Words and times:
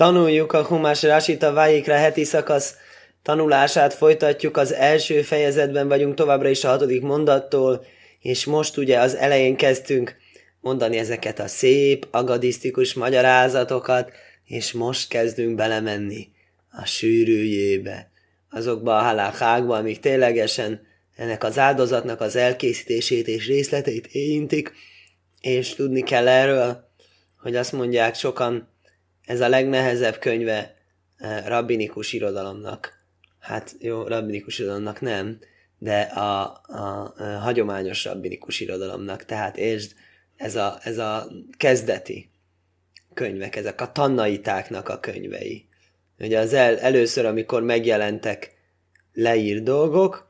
Tanuljuk 0.00 0.52
a 0.52 0.64
Humás 0.64 1.02
Rásita 1.02 1.52
Vájikra 1.52 1.94
heti 1.94 2.24
szakasz 2.24 2.74
tanulását, 3.22 3.94
folytatjuk 3.94 4.56
az 4.56 4.72
első 4.72 5.22
fejezetben 5.22 5.88
vagyunk 5.88 6.14
továbbra 6.14 6.48
is 6.48 6.64
a 6.64 6.68
hatodik 6.68 7.02
mondattól, 7.02 7.84
és 8.20 8.44
most 8.44 8.76
ugye 8.76 8.98
az 8.98 9.14
elején 9.16 9.56
kezdtünk 9.56 10.16
mondani 10.60 10.96
ezeket 10.96 11.38
a 11.38 11.46
szép, 11.46 12.06
agadisztikus 12.10 12.94
magyarázatokat, 12.94 14.12
és 14.44 14.72
most 14.72 15.08
kezdünk 15.08 15.54
belemenni 15.54 16.28
a 16.70 16.84
sűrűjébe, 16.84 18.10
azokba 18.50 18.96
a 18.96 19.02
halákákba, 19.02 19.76
amik 19.76 20.00
ténylegesen 20.00 20.86
ennek 21.16 21.44
az 21.44 21.58
áldozatnak 21.58 22.20
az 22.20 22.36
elkészítését 22.36 23.28
és 23.28 23.46
részleteit 23.46 24.06
érintik, 24.06 24.72
és 25.40 25.74
tudni 25.74 26.02
kell 26.02 26.28
erről, 26.28 26.88
hogy 27.42 27.56
azt 27.56 27.72
mondják 27.72 28.14
sokan, 28.14 28.68
ez 29.30 29.40
a 29.40 29.48
legnehezebb 29.48 30.18
könyve 30.18 30.74
eh, 31.16 31.44
rabbinikus 31.46 32.12
irodalomnak. 32.12 32.98
Hát 33.38 33.76
jó, 33.78 34.02
rabbinikus 34.02 34.58
irodalomnak 34.58 35.00
nem, 35.00 35.38
de 35.78 36.00
a, 36.00 36.60
a, 36.66 37.14
a 37.16 37.24
hagyományos 37.24 38.04
rabbinikus 38.04 38.60
irodalomnak. 38.60 39.24
Tehát 39.24 39.56
és 39.56 39.88
ez 40.36 40.56
a, 40.56 40.78
ez 40.82 40.98
a 40.98 41.26
kezdeti 41.56 42.30
könyvek, 43.14 43.56
ezek 43.56 43.80
a 43.80 43.92
tannaitáknak 43.92 44.88
a 44.88 45.00
könyvei. 45.00 45.68
Ugye 46.18 46.38
az 46.38 46.52
el, 46.52 46.78
először, 46.78 47.24
amikor 47.24 47.62
megjelentek 47.62 48.54
leír 49.12 49.62
dolgok, 49.62 50.28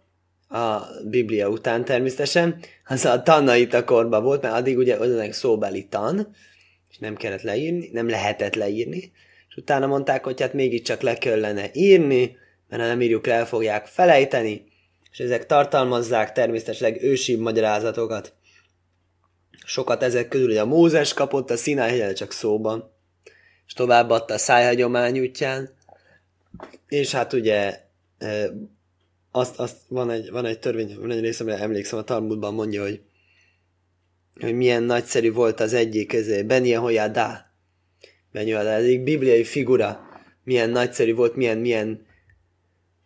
a 0.49 0.80
Biblia 1.05 1.49
után 1.49 1.85
természetesen, 1.85 2.61
az 2.87 3.05
a 3.05 3.23
tannaita 3.23 3.85
korban 3.85 4.23
volt, 4.23 4.43
mert 4.43 4.55
addig 4.55 4.79
ugye 4.79 4.97
az 4.97 5.35
szóbeli 5.37 5.87
tan, 5.87 6.35
nem 7.01 7.17
kellett 7.17 7.43
leírni, 7.43 7.91
nem 7.93 8.09
lehetett 8.09 8.55
leírni, 8.55 9.13
és 9.49 9.57
utána 9.57 9.87
mondták, 9.87 10.25
hogy 10.25 10.41
hát 10.41 10.53
mégiscsak 10.53 11.01
le 11.01 11.15
kellene 11.15 11.71
írni, 11.73 12.37
mert 12.69 12.83
ha 12.83 12.89
nem 12.89 13.02
írjuk 13.02 13.27
le, 13.27 13.45
fogják 13.45 13.87
felejteni, 13.87 14.65
és 15.13 15.19
ezek 15.19 15.47
tartalmazzák 15.47 16.33
természetesen 16.33 17.05
ősibb 17.05 17.41
magyarázatokat. 17.41 18.33
Sokat 19.65 20.02
ezek 20.02 20.29
közül, 20.29 20.47
hogy 20.47 20.57
a 20.57 20.65
Mózes 20.65 21.15
kapott 21.15 21.51
a 21.51 21.57
Sinai 21.57 22.13
csak 22.13 22.33
szóban, 22.33 22.93
és 23.67 23.73
továbbadta 23.73 24.35
a 24.35 24.39
szájhagyomány 24.39 25.21
útján, 25.21 25.71
és 26.89 27.13
hát 27.13 27.33
ugye 27.33 27.80
azt, 29.30 29.59
azt 29.59 29.77
van, 29.89 30.11
egy, 30.11 30.30
van 30.30 30.45
egy 30.45 30.59
törvény, 30.59 30.96
van 31.01 31.11
egy 31.11 31.21
rész, 31.21 31.41
amire 31.41 31.59
emlékszem, 31.59 31.99
a 31.99 32.02
Talmudban 32.02 32.55
mondja, 32.55 32.83
hogy 32.83 33.01
hogy 34.43 34.55
milyen 34.55 34.83
nagyszerű 34.83 35.33
volt 35.33 35.60
az 35.60 35.73
egyik 35.73 36.09
közé, 36.09 36.43
Beni 36.43 36.73
Hoyadá. 36.73 37.52
Hoyadá, 38.33 38.77
ez 38.77 38.85
egy 38.85 39.02
bibliai 39.02 39.45
figura. 39.45 40.09
Milyen 40.45 40.71
nagyszerű 40.71 41.15
volt, 41.15 41.37
milyen, 41.37 41.59
milyen 41.59 42.07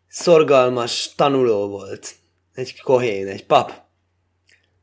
szorgalmas 0.08 1.14
tanuló 1.16 1.68
volt. 1.68 2.14
Egy 2.54 2.80
kohén, 2.80 3.26
egy 3.26 3.46
pap. 3.46 3.72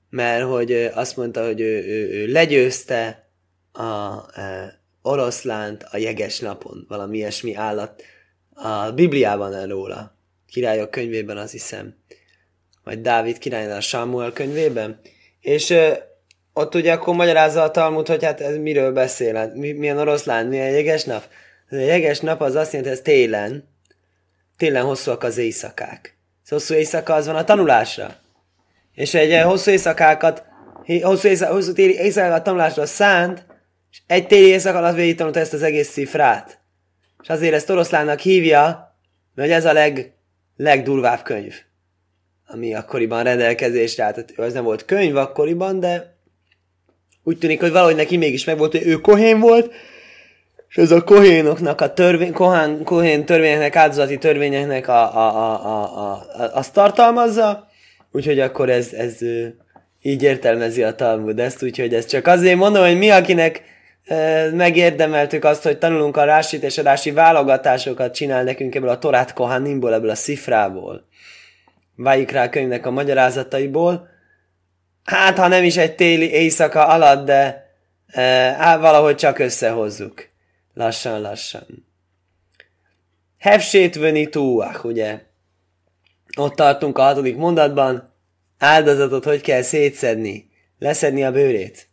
Mert 0.10 0.44
hogy 0.44 0.74
azt 0.74 1.18
mondta, 1.18 1.46
hogy 1.46 1.62
ő, 1.62 1.84
ő, 1.86 2.10
ő 2.10 2.32
legyőzte 2.32 3.30
a 3.72 4.40
e, 4.40 4.80
oroszlánt 5.02 5.84
a 5.92 5.98
jeges 5.98 6.40
napon. 6.40 6.86
Valami 6.88 7.18
ilyesmi 7.18 7.56
állat. 7.56 8.04
A 8.54 8.92
Bibliában 8.92 9.54
el 9.54 9.68
róla. 9.68 10.18
Királyok 10.48 10.92
könyvében 10.92 11.38
azt 11.38 11.52
hiszem. 11.52 11.96
Vagy 12.84 13.02
Dávid 13.02 13.38
királynál 13.38 13.78
a 13.78 13.82
Samuel 13.82 14.32
könyvében. 14.32 15.00
És 15.42 15.74
ott 16.62 16.76
ugye 16.76 16.94
akkor 16.94 17.16
magyarázza 17.16 17.64
a 17.64 17.72
Talmud, 17.72 18.08
hogy 18.08 18.24
hát 18.24 18.42
ez 18.42 18.58
miről 18.58 18.92
beszél, 18.92 19.36
hát 19.36 19.56
mi, 19.56 19.72
milyen 19.72 19.98
oroszlán, 19.98 20.46
milyen 20.46 20.70
jeges 20.70 21.04
nap. 21.04 21.24
Ez 21.70 21.78
a 21.78 21.82
jeges 21.82 22.20
nap 22.20 22.42
az 22.42 22.56
azt 22.56 22.74
jelenti, 22.74 22.90
hogy 22.90 22.98
ez 22.98 23.04
télen, 23.04 23.70
télen 24.58 24.84
hosszúak 24.84 25.24
az 25.24 25.38
éjszakák. 25.38 26.18
Ez 26.44 26.50
hosszú 26.50 26.74
éjszaka 26.74 27.14
az 27.14 27.26
van 27.26 27.36
a 27.36 27.44
tanulásra. 27.44 28.16
És 28.94 29.14
egy 29.14 29.42
hosszú 29.42 29.72
éjszakákat, 29.72 30.44
hosszú, 31.02 31.28
éjszaka, 31.28 31.54
hosszú 31.54 31.74
téli 31.74 31.94
éjszakákat 31.94 32.44
tanulásra 32.44 32.86
szánt, 32.86 33.46
és 33.92 34.02
egy 34.08 34.28
téli 34.28 34.48
éjszak 34.48 34.76
alatt 34.76 34.96
végig 34.96 35.16
tanulta 35.16 35.40
ezt 35.40 35.54
az 35.54 35.64
egész 35.64 35.90
szifrát. 35.90 36.60
És 37.22 37.30
azért 37.30 37.54
ezt 37.54 37.70
oroszlánnak 37.70 38.20
hívja, 38.20 38.96
mert 39.36 39.52
ez 39.52 39.66
a 39.66 39.74
leg, 39.74 40.14
legdurvább 40.56 41.24
könyv, 41.24 41.56
ami 42.46 42.76
akkoriban 42.76 43.24
rendelkezésre 43.24 44.04
állt. 44.04 44.14
Tehát 44.14 44.40
ez 44.40 44.54
nem 44.54 44.64
volt 44.64 44.86
könyv 44.86 45.16
akkoriban, 45.16 45.80
de 45.80 46.20
úgy 47.24 47.38
tűnik, 47.38 47.60
hogy 47.60 47.72
valahogy 47.72 47.96
neki 47.96 48.18
mégis 48.18 48.46
megvolt, 48.46 48.72
hogy 48.72 48.88
ő 48.88 48.96
kohén 48.96 49.40
volt, 49.40 49.74
és 50.70 50.78
ez 50.78 50.92
a 50.92 51.04
kohénoknak, 51.04 51.82
a 51.82 51.94
törvény, 51.94 52.34
kohán, 52.34 52.84
kohén 52.84 53.26
törvényeknek, 53.26 53.76
áldozati 53.76 54.18
törvényeknek 54.18 54.88
a, 54.88 55.16
a, 55.16 55.36
a, 55.36 55.66
a, 55.66 56.12
a, 56.12 56.52
azt 56.54 56.74
tartalmazza, 56.74 57.68
úgyhogy 58.12 58.40
akkor 58.40 58.70
ez, 58.70 58.94
ez 58.94 59.18
így 60.02 60.24
értelmezi 60.24 60.84
a 60.84 60.96
Talmud 60.96 61.40
ezt, 61.40 61.64
úgyhogy 61.64 61.94
ez 61.94 62.06
csak 62.06 62.28
azért 62.28 62.58
mondom, 62.58 62.86
hogy 62.86 62.98
mi, 62.98 63.10
akinek 63.10 63.64
e, 64.06 64.50
megérdemeltük 64.52 65.44
azt, 65.44 65.64
hogy 65.64 65.78
tanulunk 65.78 66.18
a 66.18 66.24
rásit 66.24 66.64
és 66.64 66.78
a 66.78 66.84
rási 66.84 67.12
válogatásokat 67.12 68.14
csinál 68.14 68.44
nekünk 68.44 68.76
ebből 68.76 68.90
a 68.90 68.98
Torát 68.98 69.34
Kohánimból, 69.34 69.94
ebből 69.94 70.10
a 70.10 70.16
szifrából, 70.16 71.08
váljik 71.96 72.32
rá 72.32 72.44
a 72.44 72.50
könyvnek 72.50 72.86
a 72.86 72.92
magyarázataiból, 72.92 74.08
hát 75.12 75.38
ha 75.38 75.48
nem 75.48 75.64
is 75.64 75.78
egy 75.78 75.96
téli 75.96 76.32
éjszaka 76.32 76.88
alatt, 76.88 77.26
de 77.26 77.72
e, 78.08 78.78
valahogy 78.78 79.16
csak 79.16 79.40
összehozzuk. 79.40 80.30
Lassan-lassan. 80.74 81.88
Hevsét 83.38 84.30
túlák, 84.30 84.84
ugye? 84.84 85.22
Ott 86.38 86.56
tartunk 86.56 86.98
a 86.98 87.02
hatodik 87.02 87.36
mondatban. 87.36 88.14
Áldozatot 88.58 89.24
hogy 89.24 89.42
kell 89.42 89.62
szétszedni? 89.62 90.50
Leszedni 90.80 91.24
a 91.24 91.32
bőrét? 91.32 91.88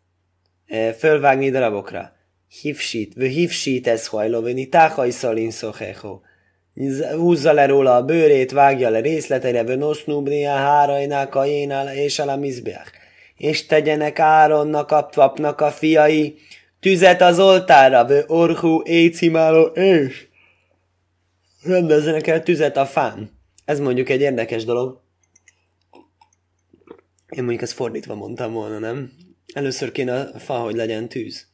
E, 0.66 0.92
fölvágni 0.92 1.50
darabokra. 1.50 2.12
Hívsít, 2.60 3.14
vő 3.14 3.26
hívsít 3.26 3.86
ez 3.86 4.06
hajlovini, 4.06 4.68
táhaj 4.68 5.10
szalin 5.10 5.50
szohecho. 5.50 6.20
Húzza 7.16 7.52
le 7.52 7.66
róla 7.66 7.96
a 7.96 8.04
bőrét, 8.04 8.50
vágja 8.50 8.88
le 8.88 9.00
részleteire, 9.00 9.64
vő 9.64 9.76
nosznubnia, 9.76 10.54
hárajnák, 10.54 11.34
a 11.34 11.44
jénál, 11.44 11.94
és 11.94 12.18
a 12.18 12.36
mizbeach 12.36 13.06
és 13.38 13.66
tegyenek 13.66 14.18
Áronnak 14.18 14.90
a 14.90 15.02
papnak 15.02 15.60
a 15.60 15.70
fiai 15.70 16.38
tüzet 16.80 17.20
az 17.20 17.38
oltára, 17.38 18.04
vő 18.04 18.24
orhú 18.26 18.82
écimáló 18.82 19.64
és 19.64 20.26
rendezzenek 21.62 22.26
el 22.26 22.42
tüzet 22.42 22.76
a 22.76 22.86
fán. 22.86 23.30
Ez 23.64 23.80
mondjuk 23.80 24.08
egy 24.08 24.20
érdekes 24.20 24.64
dolog. 24.64 25.00
Én 27.28 27.42
mondjuk 27.42 27.62
ezt 27.62 27.72
fordítva 27.72 28.14
mondtam 28.14 28.52
volna, 28.52 28.78
nem? 28.78 29.12
Először 29.52 29.92
kéne 29.92 30.20
a 30.20 30.38
fa, 30.38 30.54
hogy 30.54 30.74
legyen 30.74 31.08
tűz. 31.08 31.46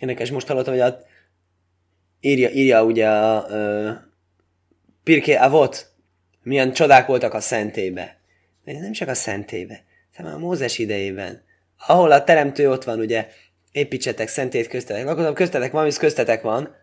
Érdekes, 0.00 0.30
most 0.30 0.46
hallottam, 0.46 0.72
hogy 0.72 0.82
a, 0.82 0.98
írja, 2.20 2.48
írja 2.50 2.84
ugye 2.84 3.08
a, 3.08 3.36
a 3.86 4.08
Pirké 5.02 5.34
Avot, 5.34 5.92
milyen 6.42 6.72
csodák 6.72 7.06
voltak 7.06 7.34
a 7.34 7.40
szentébe. 7.40 8.20
De 8.64 8.72
nem 8.72 8.92
csak 8.92 9.08
a 9.08 9.14
szentébe 9.14 9.84
már 10.18 10.34
a 10.34 10.38
Mózes 10.38 10.78
idejében, 10.78 11.42
ahol 11.86 12.12
a 12.12 12.24
teremtő 12.24 12.70
ott 12.70 12.84
van, 12.84 12.98
ugye, 12.98 13.28
építsetek 13.72 14.28
szentét 14.28 14.68
köztetek, 14.68 15.06
akkor 15.06 15.32
köztetek 15.32 15.72
van, 15.72 15.86
és 15.86 15.96
köztetek 15.96 16.42
van, 16.42 16.74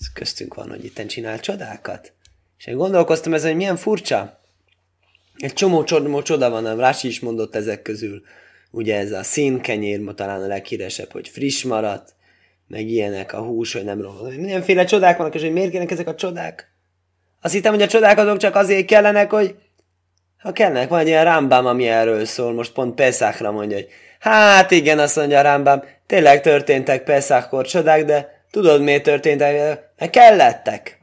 ez 0.00 0.12
köztünk 0.12 0.54
van, 0.54 0.68
hogy 0.68 0.84
itten 0.84 1.06
csinál 1.06 1.40
csodákat. 1.40 2.12
És 2.58 2.66
én 2.66 2.76
gondolkoztam 2.76 3.34
ezen, 3.34 3.48
hogy 3.48 3.56
milyen 3.56 3.76
furcsa. 3.76 4.40
Egy 5.36 5.52
csomó 5.52 5.84
csomó 5.84 6.22
csoda 6.22 6.50
van, 6.50 6.62
nem 6.62 6.78
Rási 6.78 7.08
is 7.08 7.20
mondott 7.20 7.54
ezek 7.54 7.82
közül. 7.82 8.22
Ugye 8.70 8.96
ez 8.96 9.12
a 9.12 9.22
színkenyér, 9.22 10.00
ma 10.00 10.14
talán 10.14 10.42
a 10.42 10.46
leghíresebb, 10.46 11.12
hogy 11.12 11.28
friss 11.28 11.62
maradt, 11.62 12.14
meg 12.66 12.88
ilyenek, 12.88 13.32
a 13.32 13.42
hús, 13.42 13.72
hogy 13.72 13.84
nem 13.84 14.00
rossz. 14.00 14.34
Mindenféle 14.34 14.84
csodák 14.84 15.16
vannak, 15.16 15.34
és 15.34 15.40
hogy 15.40 15.52
miért 15.52 15.70
kellnek 15.70 15.90
ezek 15.90 16.08
a 16.08 16.14
csodák? 16.14 16.72
Azt 17.40 17.54
hittem, 17.54 17.72
hogy 17.72 17.82
a 17.82 17.86
csodák 17.86 18.18
azok 18.18 18.36
csak 18.36 18.54
azért 18.54 18.86
kellenek, 18.86 19.30
hogy 19.30 19.54
ha 20.38 20.52
kellnek, 20.52 20.88
van 20.88 20.98
egy 20.98 21.06
ilyen 21.06 21.24
rámbám, 21.24 21.66
ami 21.66 21.88
erről 21.88 22.24
szól, 22.24 22.52
most 22.52 22.72
pont 22.72 22.94
Peszákra 22.94 23.50
mondja, 23.50 23.76
hogy 23.76 23.88
hát 24.18 24.70
igen, 24.70 24.98
azt 24.98 25.16
mondja 25.16 25.38
a 25.38 25.42
rámbám, 25.42 25.84
tényleg 26.06 26.40
történtek 26.40 27.04
Peszákkor 27.04 27.66
csodák, 27.66 28.04
de 28.04 28.42
tudod 28.50 28.82
miért 28.82 29.02
történtek? 29.02 29.80
Mert 29.98 30.10
kellettek. 30.10 30.98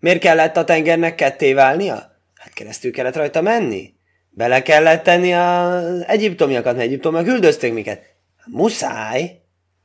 Miért 0.00 0.20
kellett 0.20 0.56
a 0.56 0.64
tengernek 0.64 1.14
ketté 1.14 1.52
válnia? 1.52 1.94
Hát 2.34 2.52
keresztül 2.52 2.92
kellett 2.92 3.16
rajta 3.16 3.40
menni. 3.40 3.92
Bele 4.30 4.62
kellett 4.62 5.02
tenni 5.02 5.34
az 5.34 6.04
egyiptomiakat, 6.06 6.74
mert 6.74 6.86
egyiptomiak 6.86 7.26
üldözték 7.26 7.72
minket. 7.72 8.02
Muszáj. 8.44 9.40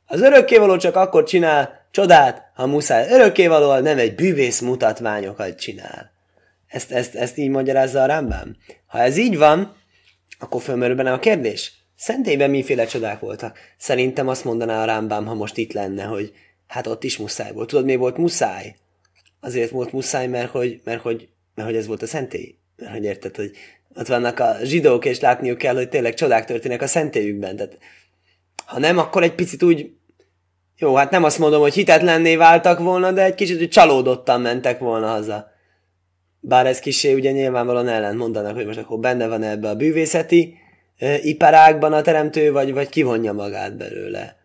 Az 0.06 0.20
örökkévaló 0.20 0.76
csak 0.76 0.96
akkor 0.96 1.24
csinál 1.24 1.86
csodát, 1.90 2.50
ha 2.54 2.66
muszáj. 2.66 3.12
Örökkévaló 3.12 3.78
nem 3.78 3.98
egy 3.98 4.14
bűvész 4.14 4.60
mutatványokat 4.60 5.58
csinál. 5.58 6.14
Ezt, 6.66 6.92
ezt, 6.92 7.14
ezt 7.14 7.36
így 7.36 7.48
magyarázza 7.48 8.02
a 8.02 8.06
Rambam. 8.06 8.56
Ha 8.96 9.02
ez 9.02 9.16
így 9.16 9.36
van, 9.38 9.76
akkor 10.38 10.62
fölmerül 10.62 10.96
benne 10.96 11.12
a 11.12 11.18
kérdés. 11.18 11.72
Szentében 11.96 12.50
miféle 12.50 12.86
csodák 12.86 13.20
voltak? 13.20 13.58
Szerintem 13.78 14.28
azt 14.28 14.44
mondaná 14.44 14.82
a 14.82 14.84
Rambam, 14.84 15.26
ha 15.26 15.34
most 15.34 15.56
itt 15.56 15.72
lenne, 15.72 16.04
hogy 16.04 16.32
hát 16.66 16.86
ott 16.86 17.04
is 17.04 17.16
muszáj 17.16 17.52
volt. 17.52 17.68
Tudod, 17.68 17.84
mi 17.84 17.96
volt 17.96 18.16
muszáj? 18.16 18.76
azért 19.46 19.70
volt 19.70 19.92
muszáj, 19.92 20.26
mert 20.26 20.50
hogy, 20.50 20.80
mert 20.84 21.00
hogy, 21.00 21.28
mert 21.54 21.68
hogy 21.68 21.78
ez 21.78 21.86
volt 21.86 22.02
a 22.02 22.06
szentély. 22.06 22.58
Mert 22.76 22.92
hogy 22.92 23.04
érted, 23.04 23.36
hogy 23.36 23.50
ott 23.94 24.06
vannak 24.06 24.38
a 24.40 24.56
zsidók, 24.62 25.04
és 25.04 25.20
látniuk 25.20 25.58
kell, 25.58 25.74
hogy 25.74 25.88
tényleg 25.88 26.14
csodák 26.14 26.44
történnek 26.44 26.82
a 26.82 26.86
szentélyükben. 26.86 27.56
Tehát, 27.56 27.78
ha 28.66 28.78
nem, 28.78 28.98
akkor 28.98 29.22
egy 29.22 29.34
picit 29.34 29.62
úgy, 29.62 29.90
jó, 30.76 30.94
hát 30.94 31.10
nem 31.10 31.24
azt 31.24 31.38
mondom, 31.38 31.60
hogy 31.60 31.74
hitetlenné 31.74 32.36
váltak 32.36 32.78
volna, 32.78 33.12
de 33.12 33.22
egy 33.22 33.34
kicsit 33.34 33.58
hogy 33.58 33.68
csalódottan 33.68 34.40
mentek 34.40 34.78
volna 34.78 35.06
haza. 35.06 35.50
Bár 36.48 36.66
ez 36.66 36.78
kisé 36.78 37.12
ugye 37.12 37.30
nyilvánvalóan 37.30 37.88
ellent 37.88 38.18
mondanak, 38.18 38.54
hogy 38.54 38.66
most 38.66 38.78
akkor 38.78 38.98
benne 38.98 39.26
van 39.26 39.42
ebbe 39.42 39.68
a 39.68 39.76
bűvészeti 39.76 40.54
e, 40.98 41.18
iparágban 41.18 41.92
a 41.92 42.02
teremtő, 42.02 42.52
vagy, 42.52 42.72
vagy 42.72 42.88
kivonja 42.88 43.32
magát 43.32 43.76
belőle. 43.76 44.36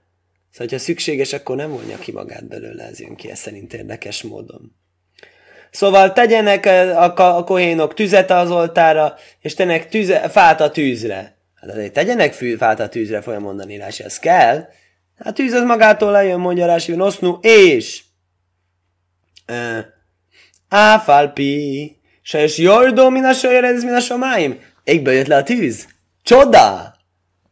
Szóval, 0.52 0.68
ha 0.72 0.78
szükséges, 0.78 1.34
akkor 1.34 1.56
nem 1.56 1.70
vonja 1.70 1.98
ki 1.98 2.12
magát 2.12 2.48
belőle, 2.48 2.84
ez 2.84 3.00
jön 3.00 3.16
ki, 3.16 3.30
ez 3.30 3.40
szerint 3.40 3.74
érdekes 3.74 4.22
módon. 4.24 4.76
Szóval 5.72 6.14
tegyenek 6.14 6.66
a, 6.66 7.38
a 7.38 7.44
kohénok 7.44 7.94
tüzet 7.94 8.32
az 8.32 8.52
oltára, 8.52 9.16
és 9.40 9.54
tenek 9.54 9.90
tüze, 9.90 10.30
fát 10.30 10.62
a 10.62 10.72
tűzre. 10.72 11.38
Hát 11.56 11.70
azért 11.70 11.94
tegyenek 11.94 12.34
fű, 12.34 12.56
fát 12.56 12.80
a 12.80 12.90
tűzre, 12.90 13.22
folyam 13.22 13.42
mondani 13.42 13.78
Rási, 13.78 14.04
ez 14.04 14.20
kell. 14.20 14.68
Hát 15.18 15.34
tűz 15.34 15.54
az 15.54 15.64
magától 15.64 16.12
lejön, 16.12 16.40
mondja 16.40 16.66
Rási, 16.66 16.96
nosznu, 16.96 17.38
és 17.42 18.04
Áfalpi, 20.74 21.98
se 22.22 22.44
és 22.44 22.58
jordó, 22.58 23.10
min 23.10 23.24
a 23.24 23.48
ez 23.48 23.84
min 23.84 23.94
a 23.94 24.00
somáim. 24.00 24.60
Égből 24.84 25.14
jött 25.14 25.28
le 25.28 25.36
a 25.36 25.44
tűz. 25.44 25.88
Csoda! 26.24 26.96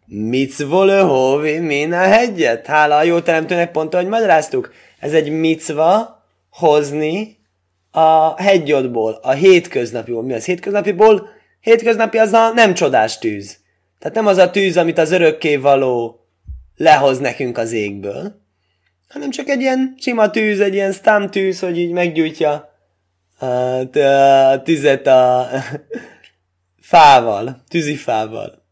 Mitzvole 0.06 1.00
hóvi, 1.00 1.58
min 1.58 1.94
a 1.94 2.02
hegyet. 2.02 2.66
Hála 2.66 2.98
a 2.98 3.04
jó 3.04 3.20
teremtőnek 3.20 3.72
pont, 3.72 3.94
ahogy 3.94 4.08
magyaráztuk. 4.08 4.74
Ez 5.00 5.14
egy 5.14 5.30
micva 5.32 6.24
hozni 6.50 7.38
a 7.92 8.42
hegyodból, 8.42 9.20
a 9.22 9.32
hétköznapiból. 9.32 10.24
Mi 10.24 10.34
az 10.34 10.46
hétköznapiból? 10.46 11.30
Hétköznapi 11.62 12.18
az 12.18 12.34
a 12.34 12.52
nem 12.54 12.74
csodás 12.74 13.18
tűz. 13.18 13.58
Tehát 14.00 14.16
nem 14.16 14.28
az 14.28 14.38
a 14.38 14.50
tűz, 14.50 14.78
amit 14.78 14.98
az 14.98 15.12
örökké 15.12 15.56
való 15.56 16.20
lehoz 16.76 17.20
nekünk 17.20 17.58
az 17.58 17.72
égből, 17.72 18.42
hanem 19.10 19.30
csak 19.30 19.50
egy 19.50 19.62
ilyen 19.62 19.96
sima 19.98 20.30
tűz, 20.30 20.60
egy 20.60 20.74
ilyen 20.74 20.92
stam 20.92 21.30
tűz, 21.30 21.60
hogy 21.60 21.78
így 21.78 21.92
meggyújtja 21.92 22.69
a 23.40 24.62
tüzet 24.64 25.08
a 25.08 25.48
fával, 26.82 27.64
tűzifával. 27.68 28.64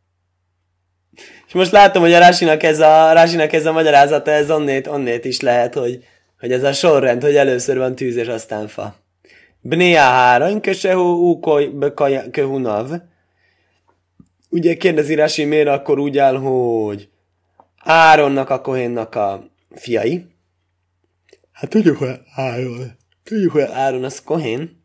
És 1.48 1.54
most 1.54 1.72
látom, 1.72 2.02
hogy 2.02 2.14
a 2.14 2.20
Rásinak 2.20 2.64
ez 2.64 2.80
a, 2.80 3.12
Rásinak 3.12 3.54
ez 3.54 3.66
a 3.66 3.72
magyarázata, 3.72 4.32
ez 4.32 4.52
onnét, 4.52 4.88
onnét 4.88 5.26
is 5.26 5.42
lehet, 5.42 5.74
hogy, 5.74 6.04
hogy 6.40 6.52
ez 6.52 6.64
a 6.64 6.74
sorrend, 6.74 7.22
hogy 7.22 7.36
először 7.36 7.78
van 7.78 7.96
tűz 7.96 8.16
és 8.16 8.28
aztán 8.28 8.68
fa. 8.68 8.96
Bnea 9.62 10.02
háron, 10.02 10.62
kösehu 10.62 11.14
úkoly 11.14 11.72
köhunav. 12.32 12.90
Ugye 14.50 14.76
kérdezi 14.76 15.16
Rási, 15.16 15.44
miért 15.44 15.68
akkor 15.68 16.00
úgy 16.00 16.18
áll, 16.18 16.36
hogy 16.36 17.10
Áronnak 17.78 18.50
a 18.50 18.62
kohénnak 18.62 19.16
a 19.16 19.50
fiai. 19.76 20.26
Hát 21.52 21.70
tudjuk, 21.70 21.98
hogy 21.98 22.20
Áron. 22.36 22.97
Tudjuk, 23.28 23.52
hogy 23.52 23.62
Áron 23.62 24.04
az 24.04 24.22
kohén. 24.22 24.84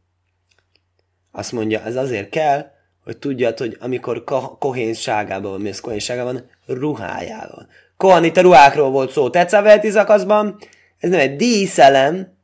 Azt 1.33 1.53
mondja, 1.53 1.83
ez 1.85 1.97
azért 1.97 2.29
kell, 2.29 2.71
hogy 3.05 3.19
tudjad, 3.19 3.59
hogy 3.59 3.77
amikor 3.81 4.25
kohénságában 4.59 5.51
van, 5.51 5.61
mi 5.61 5.69
az 5.69 5.81
kohénságában, 5.81 6.51
ruhájával. 6.67 7.67
A 7.97 8.41
ruhákról 8.41 8.91
volt 8.91 9.11
szó. 9.11 9.31
Tetszavelt 9.31 9.85
izakaszban, 9.85 10.59
ez 10.99 11.11
nem 11.11 11.21
egy 11.21 11.37
díszelem, 11.37 12.37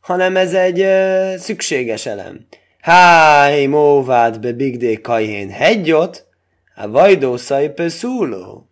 hanem 0.00 0.36
ez 0.36 0.54
egy 0.54 0.80
ö, 0.80 1.34
szükséges 1.36 2.06
elem. 2.06 2.46
Háj, 2.80 3.66
móvád 3.66 4.40
be 4.40 4.52
bigdé 4.52 5.00
kajhén 5.00 5.50
hegyot, 5.50 6.26
a 6.74 6.88
vajdó 6.88 7.36
szúló. 7.86 8.68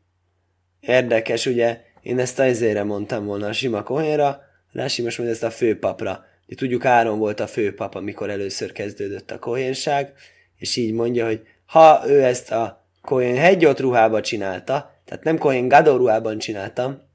Érdekes, 0.81 1.47
ugye, 1.47 1.81
én 2.01 2.19
ezt 2.19 2.39
azért 2.39 2.85
mondtam 2.85 3.25
volna 3.25 3.47
a 3.47 3.53
sima 3.53 3.83
kohénra, 3.83 4.41
Rási 4.73 5.03
most 5.03 5.19
mondja 5.19 5.35
ezt 5.35 5.45
a 5.45 5.51
főpapra. 5.51 6.25
De 6.47 6.55
tudjuk, 6.55 6.85
Áron 6.85 7.19
volt 7.19 7.41
a 7.41 7.47
főpap, 7.47 7.95
amikor 7.95 8.31
először 8.31 8.73
kezdődött 8.73 9.31
a 9.31 9.39
kohénság, 9.39 10.13
és 10.57 10.77
így 10.77 10.93
mondja, 10.93 11.27
hogy 11.27 11.47
ha 11.67 12.03
ő 12.07 12.23
ezt 12.23 12.51
a 12.51 12.89
kohén 13.01 13.37
hegyot 13.37 13.81
ruhába 13.81 14.21
csinálta, 14.21 15.01
tehát 15.05 15.25
nem 15.25 15.39
kohén 15.39 15.69
gadó 15.69 15.97
ruhában 15.97 16.39
csinálta, 16.39 17.09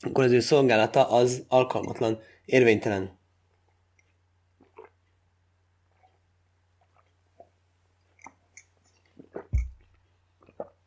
akkor 0.00 0.24
az 0.24 0.32
ő 0.32 0.40
szolgálata 0.40 1.08
az 1.08 1.44
alkalmatlan, 1.48 2.18
érvénytelen. 2.44 3.18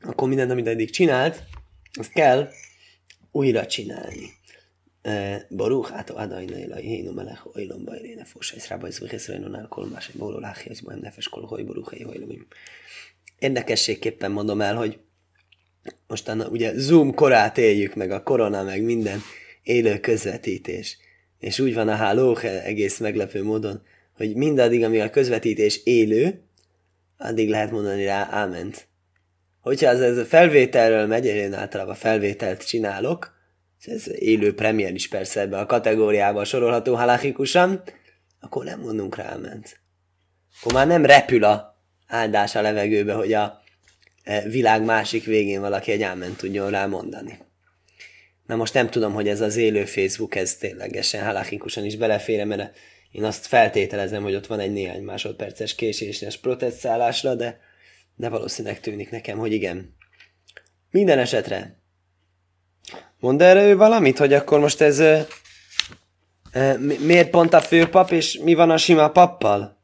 Akkor 0.01 0.27
mindent, 0.27 0.51
amit 0.51 0.67
eddig 0.67 0.89
csinált, 0.89 1.43
azt 1.99 2.11
kell 2.11 2.49
újra 3.31 3.65
csinálni. 3.65 4.36
ברוך 5.50 5.92
אתה 6.00 6.24
אדוני 6.24 6.64
אלוהינו 6.64 7.12
מלך 7.12 7.46
אוילום 7.46 7.84
בעירי 7.86 8.16
נפוש 8.16 8.54
עזרה 8.54 8.78
בעזרי 8.78 9.08
חסרנו 9.08 9.48
נעל 9.48 9.66
כל 9.68 9.84
מה 9.84 10.00
שבואו 10.00 10.40
להחיש 10.40 10.82
בהם 10.82 10.98
נפש 11.02 11.28
כל 11.28 11.42
hoi 11.42 11.62
baruch 11.64 12.00
jó 12.00 12.12
Elohim. 12.12 12.44
Érdekességképpen 13.38 14.30
mondom 14.30 14.60
el, 14.60 14.76
hogy 14.76 14.98
mostanra 16.06 16.48
ugye 16.48 16.72
Zoom 16.74 17.14
korát 17.14 17.58
éljük 17.58 17.94
meg, 17.94 18.10
a 18.10 18.22
korona, 18.22 18.62
meg 18.62 18.82
minden 18.82 19.20
élő 19.62 20.00
közvetítés. 20.00 20.98
És 21.38 21.58
úgy 21.58 21.74
van 21.74 21.88
a 21.88 21.94
háló 21.94 22.36
egész 22.42 22.98
meglepő 22.98 23.42
módon, 23.42 23.82
hogy 24.16 24.34
mindaddig, 24.34 24.84
amíg 24.84 25.00
a 25.00 25.10
közvetítés 25.10 25.80
élő, 25.84 26.42
addig 27.18 27.48
lehet 27.48 27.70
mondani 27.70 28.04
rá 28.04 28.28
áment. 28.30 28.86
Hogyha 29.60 29.90
az 29.90 30.00
ez 30.00 30.16
a 30.16 30.24
felvételről 30.24 31.06
megy, 31.06 31.24
én 31.24 31.54
általában 31.54 31.94
felvételt 31.94 32.66
csinálok, 32.66 33.35
ez 33.85 34.09
élő 34.19 34.53
premier 34.53 34.93
is 34.93 35.07
persze 35.07 35.39
ebbe 35.39 35.59
a 35.59 35.65
kategóriába 35.65 36.43
sorolható 36.43 36.95
halachikusan, 36.95 37.83
akkor 38.39 38.65
nem 38.65 38.79
mondunk 38.79 39.15
rá 39.15 39.35
ment. 39.35 39.79
Akkor 40.59 40.73
már 40.73 40.87
nem 40.87 41.05
repül 41.05 41.43
a 41.43 41.81
áldás 42.07 42.55
a 42.55 42.61
levegőbe, 42.61 43.13
hogy 43.13 43.33
a 43.33 43.61
e, 44.23 44.41
világ 44.41 44.83
másik 44.83 45.25
végén 45.25 45.61
valaki 45.61 45.91
egy 45.91 46.01
áment 46.01 46.37
tudjon 46.37 46.69
rá 46.69 46.85
mondani. 46.85 47.37
Na 48.45 48.55
most 48.55 48.73
nem 48.73 48.89
tudom, 48.89 49.13
hogy 49.13 49.27
ez 49.27 49.41
az 49.41 49.55
élő 49.55 49.85
Facebook, 49.85 50.35
ez 50.35 50.55
ténylegesen 50.55 51.25
halachikusan 51.25 51.85
is 51.85 51.95
belefér, 51.95 52.45
mert 52.45 52.77
én 53.11 53.23
azt 53.23 53.45
feltételezem, 53.45 54.23
hogy 54.23 54.35
ott 54.35 54.47
van 54.47 54.59
egy 54.59 54.71
néhány 54.71 55.03
másodperces 55.03 55.75
késésnes 55.75 56.37
protestálásra, 56.37 57.35
de, 57.35 57.59
de 58.15 58.29
valószínűleg 58.29 58.79
tűnik 58.79 59.09
nekem, 59.09 59.37
hogy 59.37 59.53
igen. 59.53 59.95
Minden 60.91 61.19
esetre 61.19 61.76
Mond 63.19 63.41
erre 63.41 63.67
ő 63.67 63.75
valamit, 63.75 64.17
hogy 64.17 64.33
akkor 64.33 64.59
most 64.59 64.81
ez 64.81 65.03
miért 66.99 67.29
pont 67.29 67.53
a 67.53 67.61
főpap, 67.61 68.11
és 68.11 68.37
mi 68.37 68.53
van 68.53 68.69
a 68.69 68.77
sima 68.77 69.09
pappal? 69.09 69.77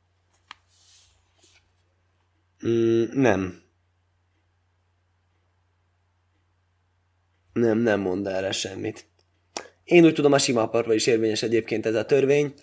Mm, 2.67 3.03
nem. 3.13 3.62
Nem, 7.53 7.77
nem 7.77 8.00
mond 8.00 8.27
erre 8.27 8.51
semmit. 8.51 9.05
Én 9.83 10.05
úgy 10.05 10.13
tudom, 10.13 10.31
a 10.31 10.38
sima 10.38 10.69
papra 10.69 10.93
is 10.93 11.07
érvényes 11.07 11.43
egyébként 11.43 11.86
ez 11.86 11.95
a 11.95 12.05
törvény. 12.05 12.53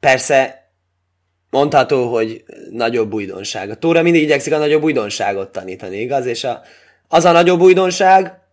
Persze, 0.00 0.70
mondható, 1.50 2.12
hogy 2.12 2.44
nagyobb 2.70 3.12
újdonság. 3.12 3.70
A 3.70 3.76
Tóra 3.76 4.02
mindig 4.02 4.22
igyekszik 4.22 4.52
a 4.52 4.58
nagyobb 4.58 4.82
újdonságot 4.82 5.52
tanítani, 5.52 6.00
igaz? 6.00 6.26
És 6.26 6.44
a, 6.44 6.62
az 7.08 7.24
a 7.24 7.32
nagyobb 7.32 7.60
újdonság, 7.60 8.45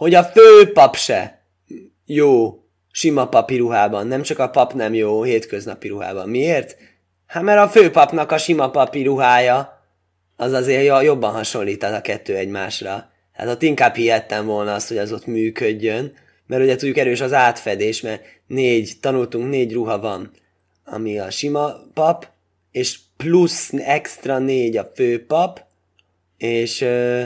hogy 0.00 0.14
a 0.14 0.24
főpap 0.24 0.96
se 0.96 1.42
jó 2.06 2.62
sima 2.90 3.28
papi 3.28 3.56
ruhában, 3.56 4.06
nem 4.06 4.22
csak 4.22 4.38
a 4.38 4.50
pap 4.50 4.72
nem 4.72 4.94
jó 4.94 5.22
hétköznapi 5.22 5.88
ruhában. 5.88 6.28
Miért? 6.28 6.76
Hát 7.26 7.42
mert 7.42 7.60
a 7.60 7.68
főpapnak 7.68 8.32
a 8.32 8.38
sima 8.38 8.70
papi 8.70 9.02
ruhája 9.02 9.82
az 10.36 10.52
azért 10.52 11.02
jobban 11.02 11.32
hasonlít 11.32 11.82
a 11.82 12.00
kettő 12.00 12.36
egymásra. 12.36 13.10
Hát 13.32 13.48
ott 13.48 13.62
inkább 13.62 13.94
hihettem 13.94 14.46
volna 14.46 14.74
azt, 14.74 14.88
hogy 14.88 14.98
az 14.98 15.12
ott 15.12 15.26
működjön, 15.26 16.12
mert 16.46 16.62
ugye 16.62 16.76
tudjuk 16.76 16.96
erős 16.96 17.20
az 17.20 17.32
átfedés, 17.32 18.00
mert 18.00 18.22
négy, 18.46 18.92
tanultunk, 19.00 19.48
négy 19.48 19.72
ruha 19.72 19.98
van, 19.98 20.30
ami 20.84 21.18
a 21.18 21.30
sima 21.30 21.72
pap, 21.94 22.26
és 22.70 22.98
plusz 23.16 23.72
extra 23.72 24.38
négy 24.38 24.76
a 24.76 24.92
főpap, 24.94 25.64
és 26.36 26.80
uh, 26.80 27.24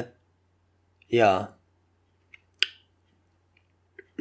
ja, 1.08 1.53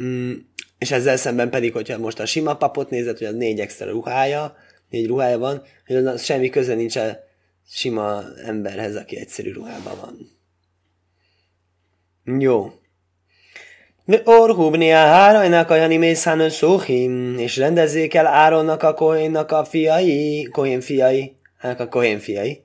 Mm, 0.02 0.34
és 0.78 0.92
ezzel 0.92 1.18
szemben 1.18 1.50
pedig, 1.50 1.74
hogyha 1.74 1.98
most 1.98 2.20
a 2.20 2.26
sima 2.26 2.56
papot 2.56 2.90
nézed, 2.90 3.18
hogy 3.18 3.28
az 3.28 3.36
négy 3.36 3.60
extra 3.60 3.90
ruhája, 3.90 4.56
négy 4.90 5.08
ruhája 5.08 5.38
van, 5.38 5.62
hogy 5.88 5.96
az 5.96 6.24
semmi 6.24 6.50
köze 6.50 6.76
nincs 6.76 6.96
a 6.96 7.18
sima 7.68 8.24
emberhez, 8.46 8.96
aki 8.96 9.18
egyszerű 9.18 9.52
ruhában 9.52 9.98
van. 10.02 10.32
Jó. 12.40 12.72
Orhubni 14.24 14.92
a 14.92 14.98
hárajnak 14.98 15.70
a 15.70 15.76
Jani 15.76 15.98
Mészánön 15.98 16.50
Szóhim, 16.50 17.38
és 17.38 17.58
rendezzék 17.58 18.14
el 18.14 18.26
Áronnak 18.26 18.84
a 18.84 18.94
Kohénnak 18.94 19.52
a 19.52 19.66
fiai, 19.66 20.48
Kohén 20.52 20.82
fiai, 20.82 21.36
hát 21.58 21.80
a 21.80 21.88
Kohén 21.88 22.20
fiai. 22.20 22.64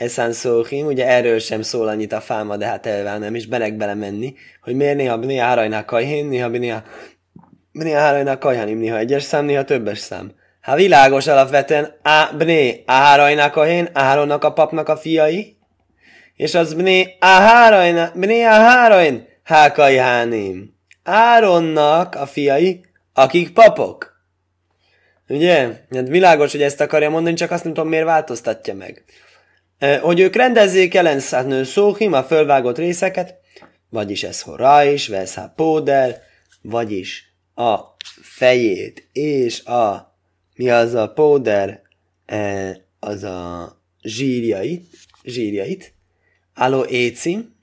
Eszán 0.00 0.32
Szóhim, 0.32 0.86
ugye 0.86 1.06
erről 1.06 1.38
sem 1.38 1.62
szól 1.62 1.88
annyit 1.88 2.12
a 2.12 2.20
fáma, 2.20 2.56
de 2.56 2.66
hát 2.66 2.86
elvál 2.86 3.18
nem 3.18 3.34
is 3.34 3.46
belek 3.46 3.76
bele 3.76 3.94
menni, 3.94 4.34
hogy 4.62 4.74
miért 4.74 4.96
néha 4.96 5.18
Bni 5.18 5.36
Hárajnak 5.36 5.86
Kajhén, 5.86 6.26
néha 6.26 6.50
Bni 6.50 6.74
Bni 7.72 7.90
Hárajnak 7.90 8.38
Kajhanim, 8.38 8.78
néha 8.78 8.98
egyes 8.98 9.22
szám, 9.22 9.44
néha 9.44 9.64
többes 9.64 9.98
szám. 9.98 10.32
Hát 10.60 10.76
világos 10.76 11.26
alapvetően 11.26 11.84
a 12.02 12.36
Bné 12.36 12.82
Áharajnak 12.86 13.56
a 13.56 13.62
hén, 13.62 13.88
Áronnak 13.92 14.44
a 14.44 14.52
papnak 14.52 14.88
a 14.88 14.96
fiai, 14.96 15.56
és 16.34 16.54
az 16.54 16.74
Bné 16.74 17.16
Áharajna, 17.18 18.10
Bné 18.14 18.42
Áharajn, 18.42 19.26
Hákai 19.42 19.96
Hánim. 19.96 20.74
Áronnak 21.02 22.14
a 22.14 22.26
fiai, 22.26 22.84
akik 23.14 23.52
papok. 23.52 24.22
Ugye? 25.28 25.68
Hát 25.94 26.08
világos, 26.08 26.52
hogy 26.52 26.62
ezt 26.62 26.80
akarja 26.80 27.10
mondani, 27.10 27.34
csak 27.34 27.50
azt 27.50 27.64
nem 27.64 27.72
tudom, 27.72 27.88
miért 27.88 28.04
változtatja 28.04 28.74
meg. 28.74 29.04
Hogy 30.00 30.20
ők 30.20 30.34
rendezzék 30.34 30.94
ellen 30.94 31.20
szátnő 31.20 31.64
szóhim, 31.64 32.12
a 32.12 32.24
fölvágott 32.24 32.78
részeket, 32.78 33.34
vagyis 33.88 34.22
ez 34.22 34.40
horá 34.40 34.84
is, 34.84 35.08
vesz 35.08 35.36
a 35.36 35.52
póder, 35.56 36.22
vagyis 36.62 37.34
a 37.54 37.78
fejét 38.22 39.08
és 39.12 39.64
a, 39.64 40.14
mi 40.54 40.70
az 40.70 40.94
a 40.94 41.12
póder, 41.12 41.82
az 43.00 43.22
a 43.22 43.72
zsírjait, 44.02 44.88
zsírjait, 45.24 45.94
aló 46.54 46.84
écim, 46.84 47.54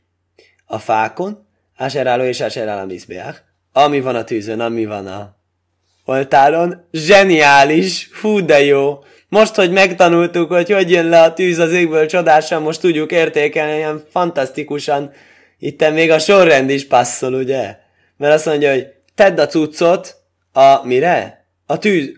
a 0.66 0.80
fákon, 0.80 1.48
Áseráló 1.78 2.24
és 2.24 2.42
Áserál 2.42 2.80
a 2.80 2.86
Mizbeach. 2.86 3.40
Ami 3.74 4.00
van 4.00 4.16
a 4.16 4.24
tűzön, 4.24 4.60
ami 4.60 4.86
van 4.86 5.08
a 5.08 5.36
oltáron. 6.06 6.88
Zseniális! 6.92 8.10
Hú, 8.22 8.46
de 8.46 8.64
jó! 8.64 9.00
Most, 9.30 9.56
hogy 9.56 9.72
megtanultuk, 9.72 10.52
hogy 10.52 10.72
hogy 10.72 10.92
jön 10.92 11.06
le 11.06 11.22
a 11.22 11.34
tűz 11.34 11.60
az 11.60 11.72
égből 11.72 12.06
csodásan, 12.06 12.62
most 12.62 12.82
tudjuk 12.82 13.12
értékelni 13.12 13.76
ilyen 13.76 14.04
fantasztikusan. 14.12 15.12
Itt 15.60 15.92
még 15.92 16.12
a 16.12 16.20
sorrend 16.20 16.70
is 16.70 16.88
passzol, 16.88 17.34
ugye? 17.34 17.78
Mert 18.18 18.34
azt 18.34 18.46
mondja, 18.46 18.72
hogy 18.72 18.88
tedd 19.16 19.40
a 19.40 19.48
cuccot 19.48 20.16
a 20.54 20.86
mire? 20.86 21.46
A 21.66 21.78
tűz... 21.78 22.12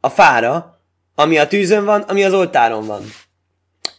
A 0.00 0.08
fára, 0.08 0.80
ami 1.14 1.38
a 1.38 1.46
tűzön 1.46 1.84
van, 1.84 2.00
ami 2.00 2.24
az 2.24 2.32
oltáron 2.32 2.86
van. 2.86 3.02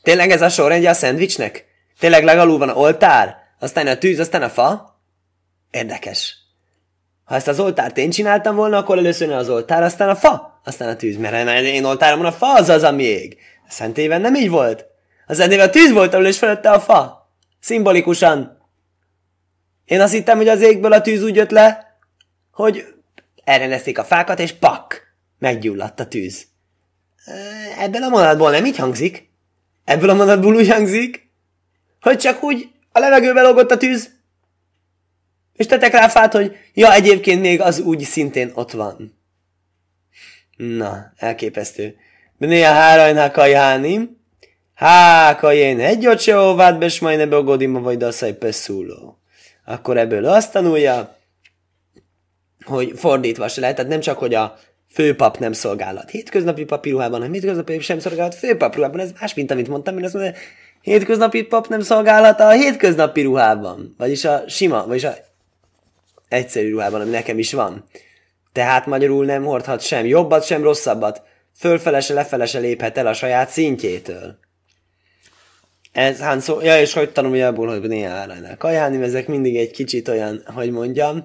Tényleg 0.01 0.31
ez 0.31 0.41
a 0.41 0.49
sorrendje 0.49 0.89
a 0.89 0.93
szendvicsnek? 0.93 1.65
Tényleg 1.99 2.23
legalul 2.23 2.57
van 2.57 2.69
a 2.69 2.75
oltár? 2.75 3.41
aztán 3.63 3.87
a 3.87 3.97
tűz, 3.97 4.19
aztán 4.19 4.41
a 4.41 4.49
fa. 4.49 4.99
Érdekes. 5.71 6.42
Ha 7.23 7.35
ezt 7.35 7.47
az 7.47 7.59
oltárt 7.59 7.97
én 7.97 8.09
csináltam 8.09 8.55
volna, 8.55 8.77
akkor 8.77 8.97
először 8.97 9.31
az 9.31 9.49
oltár, 9.49 9.83
aztán 9.83 10.09
a 10.09 10.15
fa, 10.15 10.61
aztán 10.63 10.89
a 10.89 10.95
tűz. 10.95 11.17
Mert 11.17 11.61
én 11.61 11.83
oltáromon 11.83 12.25
a 12.25 12.31
fa 12.31 12.53
az 12.53 12.69
az, 12.69 12.83
ami 12.83 13.03
ég. 13.03 13.37
A 13.67 13.71
szentében 13.71 14.21
nem 14.21 14.35
így 14.35 14.49
volt. 14.49 14.85
Az 15.27 15.39
eddig 15.39 15.59
a 15.59 15.69
tűz 15.69 15.91
volt 15.91 16.13
alul, 16.13 16.27
és 16.27 16.37
felette 16.37 16.71
a 16.71 16.79
fa. 16.79 17.29
Szimbolikusan. 17.59 18.57
Én 19.85 20.01
azt 20.01 20.13
hittem, 20.13 20.37
hogy 20.37 20.47
az 20.47 20.61
égből 20.61 20.93
a 20.93 21.01
tűz 21.01 21.23
úgy 21.23 21.35
jött 21.35 21.51
le, 21.51 21.97
hogy 22.51 22.85
elrendezték 23.43 23.99
a 23.99 24.03
fákat, 24.03 24.39
és 24.39 24.51
pak! 24.51 25.01
Meggyulladt 25.39 25.99
a 25.99 26.07
tűz. 26.07 26.45
Ebből 27.79 28.03
a 28.03 28.09
mondatból 28.09 28.51
nem 28.51 28.65
így 28.65 28.77
hangzik. 28.77 29.29
Ebből 29.83 30.09
a 30.09 30.13
mondatból 30.13 30.55
úgy 30.55 30.69
hangzik, 30.69 31.29
hogy 32.01 32.17
csak 32.17 32.43
úgy 32.43 32.69
a 32.91 32.99
levegőbe 32.99 33.41
logott 33.41 33.71
a 33.71 33.77
tűz, 33.77 34.12
és 35.53 35.65
tettek 35.65 35.91
rá 35.91 36.07
fát, 36.07 36.33
hogy 36.33 36.55
ja, 36.73 36.93
egyébként 36.93 37.41
még 37.41 37.61
az 37.61 37.79
úgy 37.79 38.01
szintén 38.01 38.51
ott 38.53 38.71
van. 38.71 39.21
Na, 40.57 41.11
elképesztő. 41.15 41.95
Bné 42.37 42.63
a 42.63 42.71
hárajnál 42.71 43.31
kajánim, 43.31 44.21
há, 44.73 45.35
kajén 45.35 45.79
egy 45.79 46.19
se 46.19 46.39
óvád, 46.39 46.77
bes 46.77 46.99
majne 46.99 47.25
begodim, 47.25 47.73
vagy 47.73 48.11
szaj 48.11 48.33
peszúló. 48.33 49.17
Akkor 49.65 49.97
ebből 49.97 50.25
azt 50.25 50.51
tanulja, 50.51 51.17
hogy 52.65 52.91
fordítva 52.95 53.47
se 53.47 53.61
lehet, 53.61 53.75
tehát 53.75 53.91
nem 53.91 53.99
csak, 53.99 54.17
hogy 54.17 54.33
a 54.33 54.57
főpap 54.93 55.37
nem 55.37 55.53
szolgálat 55.53 56.09
hétköznapi 56.09 56.63
papíruhában, 56.63 57.19
hanem 57.19 57.33
hétköznapi 57.33 57.79
sem 57.79 57.99
szolgálat 57.99 58.35
főpapíruhában, 58.35 58.99
ez 58.99 59.11
más, 59.19 59.33
mint 59.33 59.51
amit 59.51 59.67
mondtam, 59.67 59.97
én 59.97 60.03
azt 60.03 60.13
mondom, 60.13 60.33
hétköznapi 60.81 61.43
pap 61.43 61.67
nem 61.67 61.81
szolgálata 61.81 62.47
a 62.47 62.51
hétköznapi 62.51 63.21
ruhában, 63.21 63.95
vagyis 63.97 64.25
a 64.25 64.43
sima, 64.47 64.87
vagyis 64.87 65.03
a 65.03 65.13
egyszerű 66.27 66.71
ruhában, 66.71 67.01
ami 67.01 67.09
nekem 67.09 67.39
is 67.39 67.53
van. 67.53 67.85
Tehát 68.51 68.85
magyarul 68.85 69.25
nem 69.25 69.43
hordhat 69.43 69.81
sem 69.81 70.05
jobbat, 70.05 70.45
sem 70.45 70.63
rosszabbat, 70.63 71.21
fölfelese, 71.57 72.13
lefelese 72.13 72.59
léphet 72.59 72.97
el 72.97 73.07
a 73.07 73.13
saját 73.13 73.49
szintjétől. 73.49 74.37
Ez 75.91 76.19
hát 76.19 76.41
szó, 76.41 76.61
ja, 76.61 76.79
és 76.79 76.93
hogy 76.93 77.11
tanulja 77.11 77.47
abból, 77.47 77.67
hogy 77.67 77.81
néha 77.81 78.13
állánál 78.13 78.57
kajálni, 78.57 79.03
ezek 79.03 79.27
mindig 79.27 79.57
egy 79.57 79.71
kicsit 79.71 80.07
olyan, 80.07 80.43
hogy 80.45 80.71
mondjam, 80.71 81.23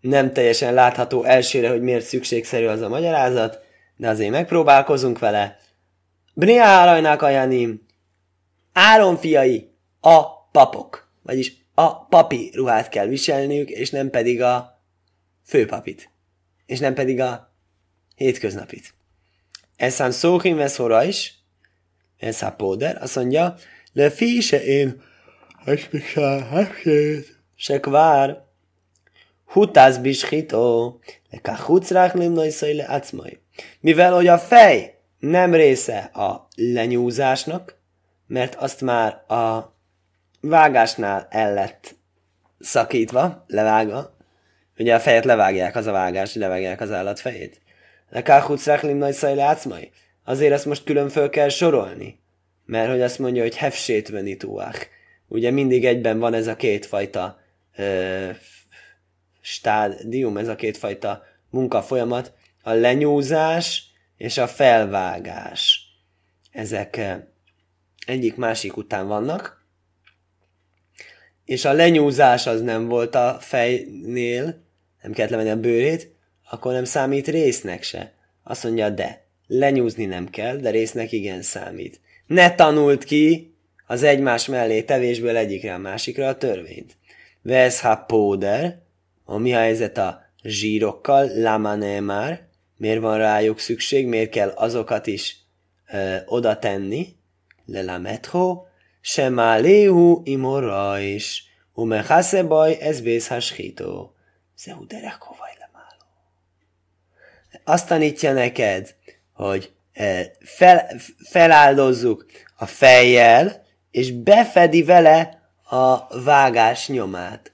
nem 0.00 0.32
teljesen 0.32 0.74
látható 0.74 1.24
elsőre, 1.24 1.68
hogy 1.68 1.82
miért 1.82 2.04
szükségszerű 2.04 2.66
az 2.66 2.80
a 2.80 2.88
magyarázat, 2.88 3.60
de 3.96 4.08
azért 4.08 4.30
megpróbálkozunk 4.30 5.18
vele. 5.18 5.56
Bné 6.34 6.56
állajnál 6.56 7.16
kajánim, 7.16 7.86
Áron 8.72 9.16
fiai, 9.16 9.70
a 10.00 10.22
papok. 10.52 11.08
Vagyis 11.22 11.52
a 11.78 12.06
papi 12.08 12.50
ruhát 12.54 12.88
kell 12.88 13.06
viselniük, 13.06 13.70
és 13.70 13.90
nem 13.90 14.10
pedig 14.10 14.42
a 14.42 14.82
főpapit. 15.44 16.10
És 16.66 16.78
nem 16.78 16.94
pedig 16.94 17.20
a 17.20 17.54
hétköznapit. 18.14 18.94
Eszám 19.76 20.10
szókim 20.10 20.56
veszóra 20.56 21.04
is, 21.04 21.34
a 22.40 22.50
póder, 22.50 23.02
azt 23.02 23.16
mondja, 23.16 23.54
le 23.92 24.10
fi 24.10 24.40
se 24.40 24.64
én, 24.64 25.02
se 27.54 27.80
kvár, 27.80 28.44
hutász 29.44 29.96
bischító, 29.96 31.00
le 31.30 31.38
kachuc 31.38 31.90
ráklim 31.90 32.32
najszai 32.32 32.74
le 32.74 32.84
acmai. 32.84 33.38
Mivel, 33.80 34.12
hogy 34.12 34.26
a 34.26 34.38
fej 34.38 34.98
nem 35.18 35.54
része 35.54 35.98
a 35.98 36.48
lenyúzásnak, 36.56 37.78
mert 38.26 38.54
azt 38.54 38.80
már 38.80 39.12
a 39.12 39.76
vágásnál 40.40 41.26
el 41.30 41.54
lett 41.54 41.96
szakítva, 42.58 43.44
levágva. 43.46 44.16
Ugye 44.78 44.94
a 44.94 45.00
fejet 45.00 45.24
levágják, 45.24 45.76
az 45.76 45.86
a 45.86 45.92
vágás, 45.92 46.34
levágják 46.34 46.80
az 46.80 46.92
állat 46.92 47.20
fejét. 47.20 47.60
Le 48.10 48.22
káhut 48.22 48.58
szrechlim 48.58 48.96
nagy 48.96 49.12
szajlátszmai. 49.12 49.90
Azért 50.24 50.52
ezt 50.52 50.66
most 50.66 50.84
külön 50.84 51.08
föl 51.08 51.30
kell 51.30 51.48
sorolni. 51.48 52.20
Mert 52.64 52.90
hogy 52.90 53.02
azt 53.02 53.18
mondja, 53.18 53.42
hogy 53.42 53.56
hefsét 53.56 54.08
venituák. 54.08 54.90
Ugye 55.28 55.50
mindig 55.50 55.84
egyben 55.84 56.18
van 56.18 56.34
ez 56.34 56.46
a 56.46 56.56
kétfajta 56.56 57.38
ö, 57.76 58.30
stádium, 59.40 60.36
ez 60.36 60.48
a 60.48 60.54
kétfajta 60.54 61.22
munkafolyamat. 61.50 62.32
A 62.62 62.72
lenyúzás 62.72 63.92
és 64.16 64.38
a 64.38 64.46
felvágás. 64.46 65.82
Ezek 66.50 67.00
egyik 68.06 68.36
másik 68.36 68.76
után 68.76 69.06
vannak, 69.06 69.57
és 71.48 71.64
a 71.64 71.72
lenyúzás 71.72 72.46
az 72.46 72.60
nem 72.60 72.88
volt 72.88 73.14
a 73.14 73.36
fejnél, 73.40 74.62
nem 75.02 75.12
kellett 75.12 75.30
levenni 75.30 75.50
a 75.50 75.60
bőrét, 75.60 76.10
akkor 76.50 76.72
nem 76.72 76.84
számít 76.84 77.28
résznek 77.28 77.82
se. 77.82 78.12
Azt 78.42 78.64
mondja, 78.64 78.90
de. 78.90 79.24
Lenyúzni 79.46 80.04
nem 80.04 80.30
kell, 80.30 80.56
de 80.56 80.70
résznek 80.70 81.12
igen 81.12 81.42
számít. 81.42 82.00
Ne 82.26 82.54
tanult 82.54 83.04
ki 83.04 83.54
az 83.86 84.02
egymás 84.02 84.46
mellé 84.46 84.82
tevésből 84.82 85.36
egyikre 85.36 85.74
a 85.74 85.78
másikra 85.78 86.28
a 86.28 86.36
törvényt. 86.36 86.96
Vesz 87.42 87.80
ha 87.80 87.96
póder, 87.96 88.78
a 89.24 89.38
mi 89.38 89.50
helyzet 89.50 89.98
a 89.98 90.22
zsírokkal, 90.42 91.30
lamane 91.34 92.00
már, 92.00 92.46
miért 92.76 93.00
van 93.00 93.18
rájuk 93.18 93.58
szükség, 93.58 94.06
miért 94.06 94.30
kell 94.30 94.48
azokat 94.48 95.06
is 95.06 95.36
ö, 95.92 96.16
oda 96.26 96.58
tenni, 96.58 97.06
le 97.66 97.82
la 97.82 97.98
metro, 97.98 98.67
Semáléhu 99.10 100.20
imorra 100.24 101.00
is, 101.00 101.44
umechase 101.72 102.42
baj, 102.42 102.76
ez 102.80 103.00
bész 103.00 103.26
hasító. 103.26 104.14
Zehu 104.56 104.86
dereko 104.86 105.34
vajlemáló. 105.38 106.04
Azt 107.64 107.88
tanítja 107.88 108.32
neked, 108.32 108.94
hogy 109.32 109.72
e, 109.92 110.32
fel, 110.40 111.00
feláldozzuk 111.30 112.26
a 112.56 112.66
fejjel, 112.66 113.64
és 113.90 114.12
befedi 114.12 114.82
vele 114.82 115.50
a 115.62 116.20
vágás 116.22 116.88
nyomát. 116.88 117.52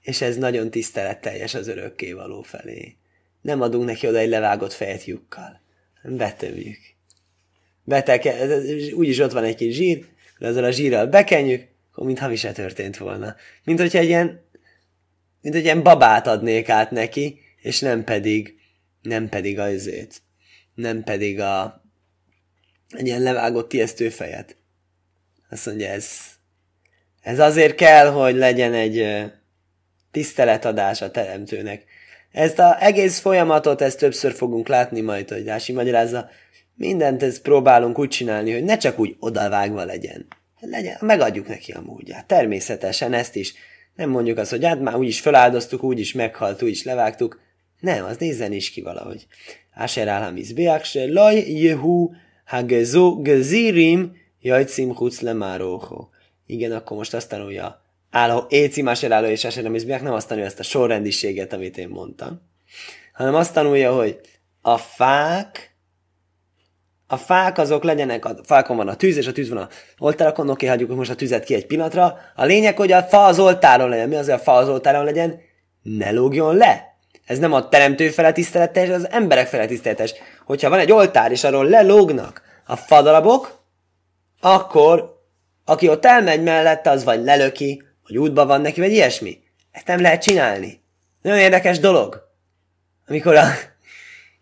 És 0.00 0.20
ez 0.20 0.36
nagyon 0.36 0.70
tiszteletteljes 0.70 1.54
az 1.54 1.68
örökkévaló 1.68 2.42
felé. 2.42 2.96
Nem 3.40 3.60
adunk 3.60 3.84
neki 3.84 4.06
oda 4.06 4.18
egy 4.18 4.28
levágott 4.28 4.72
fejet 4.72 5.04
lyukkal. 5.04 5.60
Betömjük. 6.02 6.78
Beteke, 7.84 8.46
úgyis 8.94 9.18
ott 9.18 9.32
van 9.32 9.44
egy 9.44 9.56
kis 9.56 9.74
zsír, 9.74 10.14
ezzel 10.38 10.64
a 10.64 10.70
zsírral 10.70 11.06
bekenjük, 11.06 11.68
akkor 11.92 12.06
mintha 12.06 12.28
mi 12.28 12.36
se 12.36 12.52
történt 12.52 12.96
volna. 12.96 13.36
Mint 13.64 13.80
hogyha 13.80 13.98
egy 13.98 14.08
ilyen 14.08 14.44
mint 15.40 15.58
hogy 15.58 15.64
ilyen 15.64 15.82
babát 15.82 16.26
adnék 16.26 16.68
át 16.68 16.90
neki, 16.90 17.40
és 17.62 17.80
nem 17.80 18.04
pedig, 18.04 18.54
nem 19.02 19.28
pedig 19.28 19.58
azért, 19.58 20.22
nem 20.74 21.02
pedig 21.04 21.40
a 21.40 21.84
egy 22.88 23.06
ilyen 23.06 23.22
levágott 23.22 23.72
fejet. 24.10 24.56
Azt 25.50 25.66
mondja, 25.66 25.88
ez, 25.88 26.08
ez 27.20 27.38
azért 27.38 27.74
kell, 27.74 28.10
hogy 28.10 28.34
legyen 28.34 28.74
egy 28.74 29.24
tiszteletadás 30.10 31.02
a 31.02 31.10
teremtőnek. 31.10 31.84
Ezt 32.32 32.58
az 32.58 32.76
egész 32.80 33.18
folyamatot, 33.18 33.80
ezt 33.80 33.98
többször 33.98 34.32
fogunk 34.32 34.68
látni 34.68 35.00
majd, 35.00 35.28
hogy 35.28 35.44
Rási 35.44 35.72
magyarázza, 35.72 36.30
mindent 36.76 37.22
ezt 37.22 37.42
próbálunk 37.42 37.98
úgy 37.98 38.08
csinálni, 38.08 38.52
hogy 38.52 38.64
ne 38.64 38.76
csak 38.76 38.98
úgy 38.98 39.16
odavágva 39.18 39.84
legyen. 39.84 40.26
legyen 40.60 40.96
megadjuk 41.00 41.48
neki 41.48 41.72
a 41.72 41.80
módját. 41.80 42.26
Természetesen 42.26 43.12
ezt 43.12 43.36
is. 43.36 43.54
Nem 43.94 44.10
mondjuk 44.10 44.38
azt, 44.38 44.50
hogy 44.50 44.64
hát 44.64 44.80
már 44.80 44.96
úgyis 44.96 45.20
feláldoztuk, 45.20 45.82
úgyis 45.82 46.12
meghalt, 46.12 46.62
úgyis 46.62 46.84
levágtuk. 46.84 47.40
Nem, 47.80 48.04
az 48.04 48.16
nézzen 48.16 48.52
is 48.52 48.70
ki 48.70 48.80
valahogy. 48.80 49.26
Asher 49.74 50.08
álhamiz 50.08 50.52
beakse, 50.52 51.06
laj 51.06 51.34
jehu 51.36 52.10
hagezo 52.44 53.16
gezirim 53.16 54.16
jajcim 54.40 54.94
lemáróho. 55.20 56.08
Igen, 56.46 56.72
akkor 56.72 56.96
most 56.96 57.14
azt 57.14 57.28
tanulja 57.28 57.84
álló, 58.10 58.46
éci 58.48 58.82
máser 58.82 59.12
álló 59.12 59.26
és 59.26 59.44
esetleg 59.44 60.02
nem 60.02 60.12
azt 60.12 60.28
tanulja 60.28 60.48
ezt 60.48 60.58
a 60.58 60.62
sorrendiséget, 60.62 61.52
amit 61.52 61.78
én 61.78 61.88
mondtam, 61.88 62.40
hanem 63.12 63.34
azt 63.34 63.52
tanulja, 63.52 63.94
hogy 63.94 64.20
a 64.60 64.76
fák, 64.76 65.75
a 67.06 67.16
fák 67.16 67.58
azok 67.58 67.84
legyenek, 67.84 68.24
a 68.24 68.36
fákon 68.44 68.76
van 68.76 68.88
a 68.88 68.94
tűz, 68.94 69.16
és 69.16 69.26
a 69.26 69.32
tűz 69.32 69.48
van 69.48 69.58
a 69.58 69.68
oltárakon, 69.98 70.50
oké, 70.50 70.66
hagyjuk 70.66 70.94
most 70.94 71.10
a 71.10 71.14
tüzet 71.14 71.44
ki 71.44 71.54
egy 71.54 71.66
pillanatra. 71.66 72.18
A 72.34 72.44
lényeg, 72.44 72.76
hogy 72.76 72.92
a 72.92 73.02
fa 73.02 73.24
az 73.24 73.38
oltáron 73.38 73.88
legyen. 73.88 74.08
Mi 74.08 74.14
az, 74.14 74.24
hogy 74.24 74.34
a 74.34 74.38
fa 74.38 74.52
az 74.52 74.68
oltáron 74.68 75.04
legyen? 75.04 75.40
Ne 75.82 76.10
lógjon 76.10 76.56
le! 76.56 76.94
Ez 77.26 77.38
nem 77.38 77.52
a 77.52 77.68
teremtő 77.68 78.08
fele 78.08 78.32
tiszteletes, 78.32 78.88
az 78.88 79.10
emberek 79.10 79.46
fele 79.46 79.66
tiszteletes. 79.66 80.14
Hogyha 80.44 80.68
van 80.68 80.78
egy 80.78 80.92
oltár, 80.92 81.30
és 81.30 81.44
arról 81.44 81.68
lelógnak 81.68 82.42
a 82.66 82.76
fadarabok, 82.76 83.60
akkor 84.40 85.20
aki 85.64 85.88
ott 85.88 86.04
elmegy 86.04 86.42
mellette, 86.42 86.90
az 86.90 87.04
vagy 87.04 87.24
lelöki, 87.24 87.82
vagy 88.06 88.18
útba 88.18 88.46
van 88.46 88.60
neki, 88.60 88.80
vagy 88.80 88.92
ilyesmi. 88.92 89.38
Ezt 89.70 89.86
nem 89.86 90.00
lehet 90.00 90.22
csinálni. 90.22 90.80
Nagyon 91.22 91.38
érdekes 91.38 91.78
dolog. 91.78 92.22
Amikor 93.06 93.36
a 93.36 93.46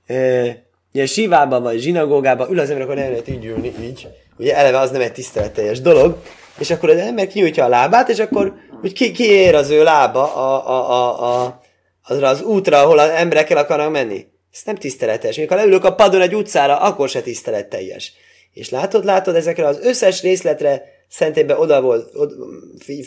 ugye 0.94 1.06
sivában 1.06 1.62
vagy 1.62 1.78
zsinagógában 1.78 2.50
ül 2.50 2.58
az 2.58 2.70
ember, 2.70 2.84
akkor 2.84 2.96
nem 2.96 3.08
lehet 3.08 3.28
így 3.28 3.44
ülni, 3.44 3.72
így. 3.80 4.08
Ugye 4.38 4.56
eleve 4.56 4.78
az 4.78 4.90
nem 4.90 5.00
egy 5.00 5.12
tiszteletteljes 5.12 5.80
dolog. 5.80 6.22
És 6.58 6.70
akkor 6.70 6.90
az 6.90 6.96
ember 6.96 7.26
kinyújtja 7.26 7.64
a 7.64 7.68
lábát, 7.68 8.08
és 8.08 8.18
akkor 8.18 8.54
úgy 8.82 8.92
ki, 8.92 9.12
kiér 9.12 9.54
az 9.54 9.70
ő 9.70 9.82
lába 9.82 10.34
a, 10.34 10.68
a, 10.68 10.90
a, 10.90 11.44
a, 11.44 11.60
azra 12.02 12.28
az 12.28 12.42
útra, 12.42 12.78
ahol 12.78 12.98
az 12.98 13.08
emberek 13.08 13.50
el 13.50 13.56
akarnak 13.56 13.90
menni. 13.90 14.26
Ez 14.52 14.60
nem 14.64 14.74
tiszteletes. 14.74 15.36
Mikor 15.36 15.56
leülök 15.56 15.84
a 15.84 15.94
padon 15.94 16.20
egy 16.20 16.34
utcára, 16.34 16.80
akkor 16.80 17.08
se 17.08 17.22
tiszteletteljes. 17.22 18.12
És 18.52 18.70
látod, 18.70 19.04
látod, 19.04 19.36
ezekre 19.36 19.66
az 19.66 19.78
összes 19.82 20.22
részletre 20.22 20.82
szentében 21.08 21.58
oda 21.58 21.80
volt, 21.80 22.14
oda, 22.14 22.34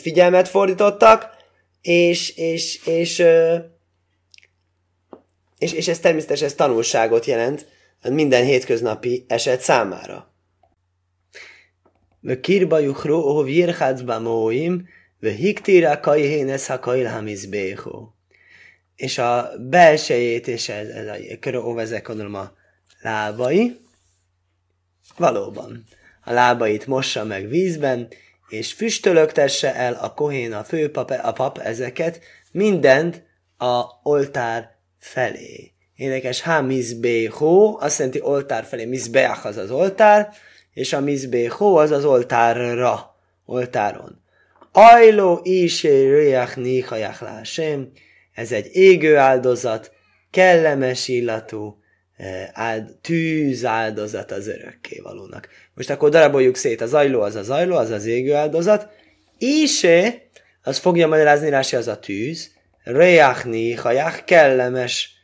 figyelmet 0.02 0.48
fordítottak, 0.48 1.28
és, 1.80 2.36
és, 2.36 2.86
és, 2.86 3.22
és, 5.58 5.72
és 5.72 5.88
ez 5.88 5.98
természetesen 5.98 6.46
ez 6.46 6.54
tanulságot 6.54 7.24
jelent 7.24 7.66
minden 8.02 8.44
hétköznapi 8.44 9.24
eset 9.28 9.60
számára. 9.60 10.32
Kirba 12.40 12.78
juchro, 12.78 13.18
ohov 13.18 13.48
jirhácba 13.48 14.18
móim, 14.18 14.88
ve 15.20 15.30
hiktira 15.30 16.00
kajhénes 16.00 16.66
ha 16.66 16.78
kajlhamizbého. 16.78 18.14
És 18.96 19.18
a 19.18 19.50
belsejét, 19.58 20.46
és 20.46 20.68
ez, 20.68 20.88
ez 20.88 21.06
a 21.06 21.38
köró, 21.40 21.78
ezek 21.78 22.08
a 22.08 22.54
lábai, 23.00 23.80
valóban 25.16 25.84
a 26.24 26.32
lábait 26.32 26.86
mossa 26.86 27.24
meg 27.24 27.48
vízben, 27.48 28.08
és 28.48 28.72
füstölögtesse 28.72 29.74
el 29.74 29.94
a 29.94 30.14
kohén, 30.14 30.52
a 30.52 30.64
főpap, 30.64 31.10
a 31.10 31.32
pap 31.32 31.58
ezeket, 31.58 32.20
mindent 32.52 33.22
a 33.56 33.84
oltár 34.02 34.70
felé. 34.98 35.72
Érdekes, 35.98 36.40
ha 36.42 36.62
mizbéhó, 36.62 37.78
azt 37.80 37.98
jelenti 37.98 38.20
oltár 38.20 38.64
felé, 38.64 38.84
mizbeach 38.84 39.46
az 39.46 39.56
az 39.56 39.70
oltár, 39.70 40.28
és 40.72 40.92
a 40.92 41.00
mizbéhó 41.00 41.76
az 41.76 41.90
az 41.90 42.04
oltárra, 42.04 43.14
oltáron. 43.44 44.22
Ajló 44.72 45.40
isé 45.42 46.08
röjach 46.08 46.56
néhajach 46.56 47.22
lásem, 47.22 47.90
ez 48.34 48.52
egy 48.52 48.68
égő 48.72 49.16
áldozat, 49.16 49.92
kellemes 50.30 51.08
illatú, 51.08 51.78
Eh, 52.18 52.48
áld, 52.52 52.96
tűz 53.00 53.64
áldozat 53.64 54.30
az 54.30 54.50
valónak. 55.02 55.48
Most 55.74 55.90
akkor 55.90 56.10
daraboljuk 56.10 56.56
szét, 56.56 56.80
a 56.80 56.86
zajló 56.86 57.20
az 57.20 57.34
a 57.34 57.42
zajló, 57.42 57.76
az 57.76 57.90
az 57.90 58.06
égő 58.06 58.34
áldozat, 58.34 58.88
Isé, 59.38 60.22
az 60.62 60.78
fogja 60.78 61.06
magyarázni 61.06 61.48
rási 61.48 61.76
az 61.76 61.88
a 61.88 61.98
tűz, 61.98 62.50
reachni, 62.82 63.72
hajach, 63.72 64.24
kellemes, 64.24 65.17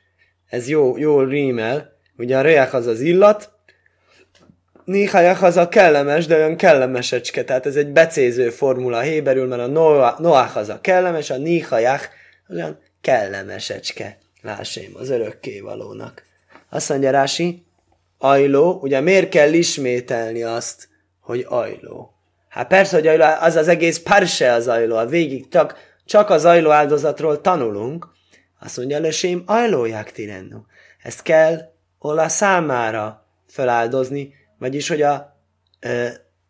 ez 0.55 0.69
jó, 0.69 0.97
jól 0.97 1.29
rímel, 1.29 1.93
ugye 2.17 2.39
a 2.39 2.41
reach 2.41 2.75
az 2.75 2.87
az 2.87 3.01
illat, 3.01 3.53
Nihajach 4.85 5.43
az 5.43 5.57
a 5.57 5.69
kellemes, 5.69 6.27
de 6.27 6.37
olyan 6.37 6.57
kellemesecske, 6.57 7.45
tehát 7.45 7.67
ez 7.67 7.77
egy 7.77 7.93
becéző 7.93 8.51
formula 8.51 9.01
héberül, 9.01 9.47
mert 9.47 9.63
a 9.63 9.67
Noach 10.21 10.57
az 10.57 10.69
a 10.69 10.81
kellemes, 10.81 11.31
a 11.31 11.37
Nihajach 11.37 12.09
olyan 12.51 12.79
kellemesecske, 13.01 14.19
lásém, 14.43 14.91
az 14.95 15.11
örökkévalónak. 15.11 16.23
Azt 16.71 16.89
mondja 16.89 17.11
Rási, 17.11 17.67
ajló, 18.19 18.79
ugye 18.83 19.01
miért 19.01 19.29
kell 19.29 19.53
ismételni 19.53 20.43
azt, 20.43 20.89
hogy 21.21 21.47
ajló? 21.49 22.15
Hát 22.49 22.67
persze, 22.67 22.97
hogy 22.97 23.07
ajló, 23.07 23.25
az 23.41 23.57
az 23.57 23.69
egész 23.69 23.99
parse 23.99 24.53
az 24.53 24.69
ajló, 24.69 24.97
a 24.97 25.07
végig 25.07 25.49
csak, 25.49 25.77
csak 26.05 26.31
az 26.31 26.45
ajló 26.45 26.71
áldozatról 26.71 27.41
tanulunk. 27.41 28.14
Azt 28.65 28.77
mondja, 28.77 28.99
lösém, 28.99 29.43
ajlóják 29.47 30.13
tirennu. 30.13 30.59
Ezt 31.03 31.23
kell 31.23 31.73
ola 31.99 32.29
számára 32.29 33.27
feláldozni, 33.49 34.35
vagyis, 34.59 34.89
hogy 34.89 35.03
a, 35.03 35.39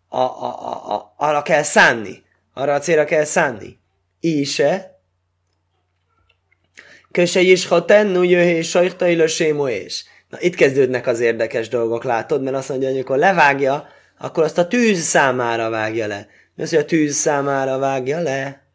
a, 0.09 0.19
a, 0.19 0.43
a, 0.43 0.93
a, 0.95 1.15
arra 1.17 1.43
kell 1.43 1.63
szánni, 1.63 2.23
arra 2.53 2.75
a 2.75 2.79
célra 2.79 3.05
kell 3.05 3.25
szánni. 3.25 3.79
Ise, 4.21 4.99
Köse 7.11 7.41
is 7.41 7.67
ha 7.67 7.85
tennu 7.85 8.23
jöhé 8.23 8.61
sajtai 8.61 9.15
lösémo 9.15 9.69
és. 9.69 10.05
Na 10.29 10.41
itt 10.41 10.55
kezdődnek 10.55 11.07
az 11.07 11.21
érdekes 11.21 11.69
dolgok, 11.69 12.05
látod? 12.05 12.43
Mert 12.43 12.57
azt 12.57 12.69
mondja, 12.69 12.89
hogy 12.89 12.97
amikor 12.97 13.19
levágja, 13.19 13.87
akkor 14.19 14.45
azt 14.45 14.59
a 14.59 14.67
tűz 14.67 14.99
számára 14.99 15.71
vágja 15.71 16.07
le. 16.07 16.27
Mi 16.55 16.63
az, 16.63 16.71
hogy 16.71 16.79
a 16.79 16.85
tűz 16.85 17.15
számára 17.15 17.79
vágja 17.79 18.21
le? 18.21 18.67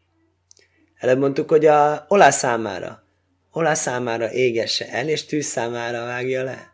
Előbb 0.97 1.19
mondtuk, 1.19 1.49
hogy 1.49 1.65
a 1.65 2.05
olá 2.07 2.29
számára. 2.29 3.07
Olá 3.51 3.73
számára 3.73 4.31
égesse 4.31 4.89
el, 4.91 5.09
és 5.09 5.25
tűz 5.25 5.45
számára 5.45 6.05
vágja 6.05 6.43
le. 6.43 6.71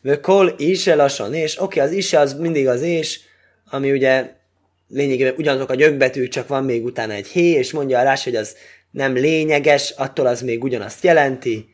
Vökol 0.00 0.54
is 0.56 0.86
lassan, 0.86 1.34
és 1.34 1.60
oké, 1.60 1.80
okay, 1.80 1.90
az 1.90 1.96
is 1.96 2.12
az 2.12 2.34
mindig 2.34 2.68
az 2.68 2.82
és, 2.82 3.20
ami 3.70 3.92
ugye 3.92 4.30
lényegében 4.88 5.34
ugyanazok 5.36 5.70
a 5.70 5.74
gyökbetűk, 5.74 6.28
csak 6.28 6.48
van 6.48 6.64
még 6.64 6.84
utána 6.84 7.12
egy 7.12 7.26
hé, 7.26 7.50
és 7.50 7.72
mondja 7.72 8.02
rá, 8.02 8.16
hogy 8.24 8.36
az 8.36 8.56
nem 8.90 9.14
lényeges, 9.14 9.90
attól 9.90 10.26
az 10.26 10.42
még 10.42 10.62
ugyanazt 10.62 11.04
jelenti. 11.04 11.68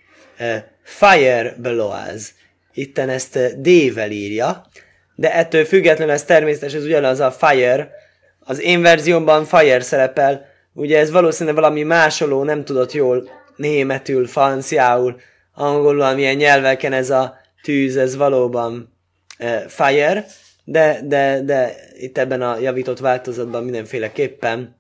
Fire 0.83 1.57
below-az 1.59 2.31
itten 2.73 3.09
ezt 3.09 3.61
D-vel 3.61 4.11
írja, 4.11 4.67
de 5.15 5.35
ettől 5.35 5.65
függetlenül 5.65 6.15
ez 6.15 6.25
természetes, 6.25 6.75
ez 6.75 6.85
ugyanaz 6.85 7.21
a 7.21 7.31
fire, 7.31 7.91
az 8.39 8.61
én 8.61 8.83
verziómban 8.83 9.45
fire 9.45 9.81
szerepel, 9.81 10.47
ugye 10.73 10.99
ez 10.99 11.11
valószínűleg 11.11 11.55
valami 11.55 11.83
másoló, 11.83 12.43
nem 12.43 12.65
tudott 12.65 12.93
jól 12.93 13.31
németül, 13.61 14.27
franciául, 14.27 15.21
angolul, 15.55 16.03
amilyen 16.03 16.37
nyelveken 16.37 16.93
ez 16.93 17.11
a 17.11 17.37
tűz, 17.63 17.97
ez 17.97 18.17
valóban 18.17 18.97
uh, 19.39 19.61
fire, 19.69 20.27
de, 20.65 21.01
de, 21.05 21.41
de 21.45 21.75
itt 21.99 22.19
ebben 22.19 22.43
a 22.43 22.59
javított 22.59 22.99
változatban 22.99 23.65
mindenféleképpen 23.65 24.77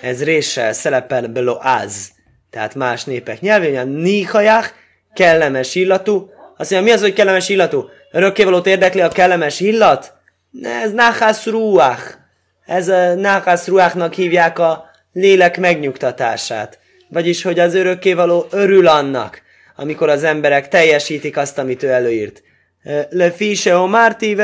ez 0.00 0.24
réssel 0.24 0.72
szerepel 0.72 1.26
belo 1.26 1.56
az, 1.60 2.10
tehát 2.50 2.74
más 2.74 3.04
népek 3.04 3.40
nyelvén, 3.40 3.78
a 3.78 4.64
kellemes 5.14 5.74
illatú, 5.74 6.30
azt 6.56 6.70
mondja, 6.70 6.88
mi 6.88 6.94
az, 6.96 7.00
hogy 7.00 7.12
kellemes 7.12 7.48
illatú? 7.48 7.88
Örökkévalót 8.12 8.66
érdekli 8.66 9.00
a 9.00 9.08
kellemes 9.08 9.60
illat? 9.60 10.12
Ez 10.62 10.92
nachas 10.92 11.46
ruach. 11.46 12.02
Ez 12.66 12.88
a 12.88 13.14
nachas 13.14 13.66
ruachnak 13.66 14.14
hívják 14.14 14.58
a 14.58 14.90
lélek 15.12 15.58
megnyugtatását. 15.58 16.78
Vagyis, 17.10 17.42
hogy 17.42 17.58
az 17.58 17.74
örökkévaló 17.74 18.46
örül 18.50 18.86
annak, 18.86 19.42
amikor 19.76 20.08
az 20.08 20.24
emberek 20.24 20.68
teljesítik 20.68 21.36
azt, 21.36 21.58
amit 21.58 21.82
ő 21.82 21.88
előírt. 21.88 22.42
Le 23.10 23.30
fise 23.30 23.76
o 23.76 23.86
márti 23.86 24.34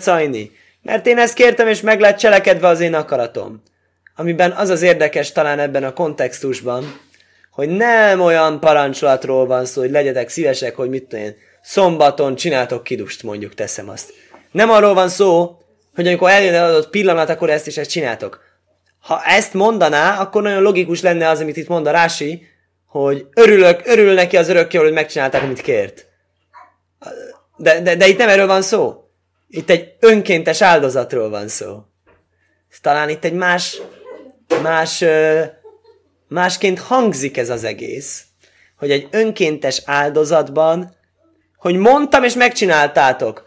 cajni. 0.00 0.50
Mert 0.82 1.06
én 1.06 1.18
ezt 1.18 1.34
kértem, 1.34 1.68
és 1.68 1.80
meg 1.80 2.00
lett 2.00 2.16
cselekedve 2.16 2.66
az 2.66 2.80
én 2.80 2.94
akaratom. 2.94 3.62
Amiben 4.16 4.50
az 4.50 4.68
az 4.68 4.82
érdekes 4.82 5.32
talán 5.32 5.58
ebben 5.58 5.84
a 5.84 5.92
kontextusban, 5.92 7.00
hogy 7.50 7.68
nem 7.68 8.20
olyan 8.20 8.60
parancsolatról 8.60 9.46
van 9.46 9.64
szó, 9.64 9.80
hogy 9.80 9.90
legyetek 9.90 10.28
szívesek, 10.28 10.76
hogy 10.76 10.88
mit 10.88 11.04
tudom 11.04 11.24
én, 11.24 11.36
szombaton 11.62 12.34
csináltok 12.34 12.84
kidust, 12.84 13.22
mondjuk 13.22 13.54
teszem 13.54 13.88
azt. 13.88 14.12
Nem 14.50 14.70
arról 14.70 14.94
van 14.94 15.08
szó, 15.08 15.56
hogy 15.94 16.06
amikor 16.06 16.30
eljön 16.30 16.54
el 16.54 16.68
adott 16.68 16.90
pillanat, 16.90 17.28
akkor 17.28 17.50
ezt 17.50 17.66
is 17.66 17.76
ezt 17.76 17.90
csináltok. 17.90 18.43
Ha 19.04 19.22
ezt 19.22 19.54
mondaná, 19.54 20.20
akkor 20.20 20.42
nagyon 20.42 20.62
logikus 20.62 21.00
lenne 21.00 21.28
az, 21.28 21.40
amit 21.40 21.56
itt 21.56 21.68
mond 21.68 21.86
a 21.86 21.90
Rási, 21.90 22.46
hogy 22.86 23.26
örülök, 23.34 23.80
örül 23.84 24.14
neki 24.14 24.36
az 24.36 24.48
örökké, 24.48 24.78
hogy 24.78 24.92
megcsinálták, 24.92 25.42
amit 25.42 25.60
kért. 25.60 26.06
De, 27.56 27.80
de, 27.80 27.96
de 27.96 28.06
itt 28.06 28.18
nem 28.18 28.28
erről 28.28 28.46
van 28.46 28.62
szó. 28.62 29.04
Itt 29.48 29.70
egy 29.70 29.94
önkéntes 30.00 30.62
áldozatról 30.62 31.30
van 31.30 31.48
szó. 31.48 31.82
Talán 32.80 33.08
itt 33.08 33.24
egy 33.24 33.32
más, 33.32 33.80
más, 34.62 35.04
másként 36.28 36.78
hangzik 36.78 37.36
ez 37.36 37.50
az 37.50 37.64
egész, 37.64 38.24
hogy 38.76 38.90
egy 38.90 39.08
önkéntes 39.10 39.82
áldozatban, 39.84 40.96
hogy 41.56 41.76
mondtam 41.76 42.24
és 42.24 42.34
megcsináltátok. 42.34 43.44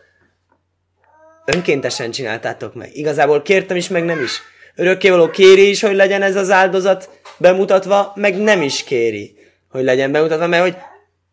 Önkéntesen 1.45 2.11
csináltátok 2.11 2.73
meg. 2.73 2.95
Igazából 2.95 3.41
kértem 3.41 3.77
is, 3.77 3.87
meg 3.87 4.05
nem 4.05 4.21
is. 4.23 4.41
Örökkévaló 4.79 5.29
kéri 5.29 5.69
is, 5.69 5.81
hogy 5.81 5.95
legyen 5.95 6.21
ez 6.21 6.35
az 6.35 6.51
áldozat 6.51 7.09
bemutatva, 7.37 8.11
meg 8.15 8.37
nem 8.37 8.61
is 8.61 8.83
kéri, 8.83 9.35
hogy 9.69 9.83
legyen 9.83 10.11
bemutatva, 10.11 10.47
mert 10.47 10.63
hogy 10.63 10.75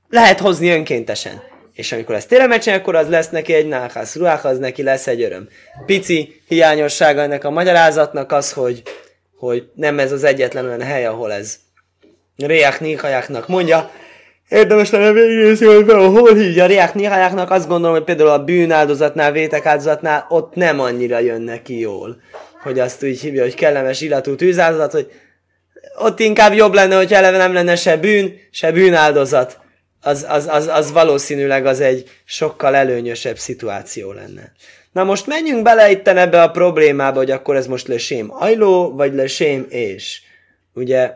lehet 0.09 0.40
hozni 0.40 0.70
önkéntesen. 0.70 1.42
És 1.72 1.92
amikor 1.92 2.14
ezt 2.14 2.28
tényleg 2.28 2.48
megcsinálja, 2.48 2.83
akkor 2.83 2.94
az 2.94 3.09
lesz 3.09 3.30
neki 3.30 3.54
egy 3.54 3.66
náhász 3.66 4.16
ruhák, 4.16 4.44
az 4.44 4.59
neki 4.59 4.83
lesz 4.83 5.07
egy 5.07 5.22
öröm. 5.22 5.48
Pici 5.87 6.40
hiányossága 6.48 7.20
ennek 7.20 7.44
a 7.44 7.50
magyarázatnak 7.50 8.33
az, 8.33 8.52
hogy, 8.52 8.83
hogy 9.38 9.68
nem 9.74 9.98
ez 9.98 10.12
az 10.12 10.24
egyetlen 10.24 10.64
olyan 10.64 10.83
hely, 10.83 11.07
ahol 11.07 11.33
ez 11.33 11.59
Réák 12.37 12.80
Nihajáknak 12.80 13.48
mondja, 13.48 13.90
Érdemes 14.54 14.90
lenne 14.90 15.12
végignézni, 15.12 15.66
hogy 15.66 15.90
hol 15.90 16.34
hívja 16.34 16.66
Riák 16.66 16.94
Nihajáknak, 16.94 17.50
azt 17.50 17.68
gondolom, 17.68 17.96
hogy 17.96 18.04
például 18.04 18.28
a 18.28 18.44
bűnáldozatnál, 18.44 19.32
vétek 19.32 19.66
áldozatnál 19.66 20.26
ott 20.28 20.54
nem 20.54 20.80
annyira 20.80 21.18
jön 21.18 21.40
neki 21.40 21.78
jól. 21.78 22.20
Hogy 22.62 22.78
azt 22.78 23.04
úgy 23.04 23.20
hívja, 23.20 23.42
hogy 23.42 23.54
kellemes 23.54 24.00
illatú 24.00 24.34
tűzáldozat, 24.34 24.92
hogy 24.92 25.10
ott 25.98 26.20
inkább 26.20 26.52
jobb 26.52 26.74
lenne, 26.74 26.96
hogy 26.96 27.12
eleve 27.12 27.36
nem 27.36 27.52
lenne 27.52 27.76
se 27.76 27.96
bűn, 27.96 28.34
se 28.50 28.72
bűnáldozat 28.72 29.58
az, 30.00 30.26
az, 30.28 30.46
az, 30.46 30.66
az 30.66 30.92
valószínűleg 30.92 31.66
az 31.66 31.80
egy 31.80 32.10
sokkal 32.24 32.74
előnyösebb 32.74 33.38
szituáció 33.38 34.12
lenne. 34.12 34.52
Na 34.92 35.04
most 35.04 35.26
menjünk 35.26 35.62
bele 35.62 35.90
itt 35.90 36.08
ebbe 36.08 36.42
a 36.42 36.50
problémába, 36.50 37.18
hogy 37.18 37.30
akkor 37.30 37.56
ez 37.56 37.66
most 37.66 37.88
lesém 37.88 38.26
ajló, 38.30 38.94
vagy 38.94 39.14
lesém 39.14 39.66
és. 39.68 40.20
Ugye 40.74 41.10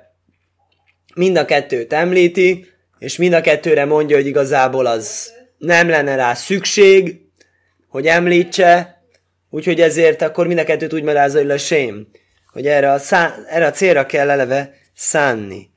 mind 1.14 1.36
a 1.36 1.44
kettőt 1.44 1.92
említi, 1.92 2.76
és 2.98 3.16
mind 3.16 3.32
a 3.32 3.40
kettőre 3.40 3.84
mondja, 3.84 4.16
hogy 4.16 4.26
igazából 4.26 4.86
az 4.86 5.32
nem 5.58 5.88
lenne 5.88 6.14
rá 6.14 6.34
szükség, 6.34 7.20
hogy 7.88 8.06
említse, 8.06 9.02
úgyhogy 9.50 9.80
ezért 9.80 10.22
akkor 10.22 10.46
mind 10.46 10.58
a 10.58 10.64
kettőt 10.64 10.92
úgy 10.92 11.02
magyarázza, 11.02 11.38
hogy 11.38 11.46
lesém, 11.46 12.08
hogy 12.52 12.66
erre 12.66 12.92
a, 12.92 12.98
szá- 12.98 13.46
erre 13.46 13.66
a 13.66 13.70
célra 13.70 14.06
kell 14.06 14.30
eleve 14.30 14.74
szánni. 14.94 15.70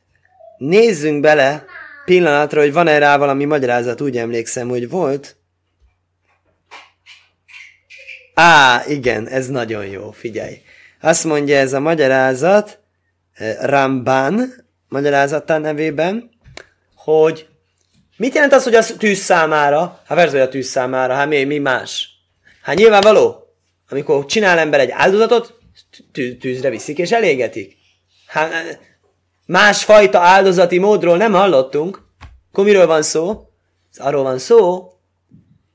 Nézzünk 0.58 1.22
bele 1.22 1.66
pillanatra, 2.06 2.60
hogy 2.60 2.74
van-e 2.74 2.98
rá 2.98 3.18
valami 3.18 3.46
magyarázat, 3.46 4.02
úgy 4.02 4.18
emlékszem, 4.18 4.68
hogy 4.68 4.90
volt. 4.90 5.36
Á, 8.34 8.84
igen, 8.88 9.28
ez 9.28 9.48
nagyon 9.48 9.86
jó, 9.86 10.12
figyelj. 10.12 10.62
Azt 11.02 11.24
mondja 11.24 11.58
ez 11.58 11.74
a 11.74 11.80
magyarázat, 11.80 12.80
eh, 13.34 13.58
Ramban 13.62 14.54
magyarázatán 14.88 15.62
nevében, 15.62 16.31
hogy 17.04 17.48
mit 18.18 18.34
jelent 18.34 18.54
az, 18.54 18.64
hogy 18.64 18.76
a 18.76 18.84
tűz 18.98 19.20
számára? 19.20 20.02
Hát 20.06 20.30
hogy 20.30 20.40
a 20.40 20.50
tűz 20.50 20.68
számára, 20.68 21.14
hát 21.14 21.28
mi, 21.28 21.44
mi 21.44 21.58
más? 21.58 22.10
Hát 22.62 22.76
nyilvánvaló, 22.76 23.48
amikor 23.90 24.26
csinál 24.26 24.58
ember 24.58 24.80
egy 24.80 24.92
áldozatot, 24.92 25.60
tűzre 26.40 26.70
viszik 26.70 26.98
és 26.98 27.12
elégetik. 27.12 27.78
Hát 28.28 28.80
másfajta 29.46 30.20
áldozati 30.20 30.78
módról 30.78 31.18
nem 31.18 31.32
hallottunk. 31.32 32.02
Akkor 32.52 32.64
miről 32.64 32.88
van 32.88 33.02
szó? 33.02 33.50
Arról 33.98 34.24
van 34.24 34.38
szó, 34.38 34.92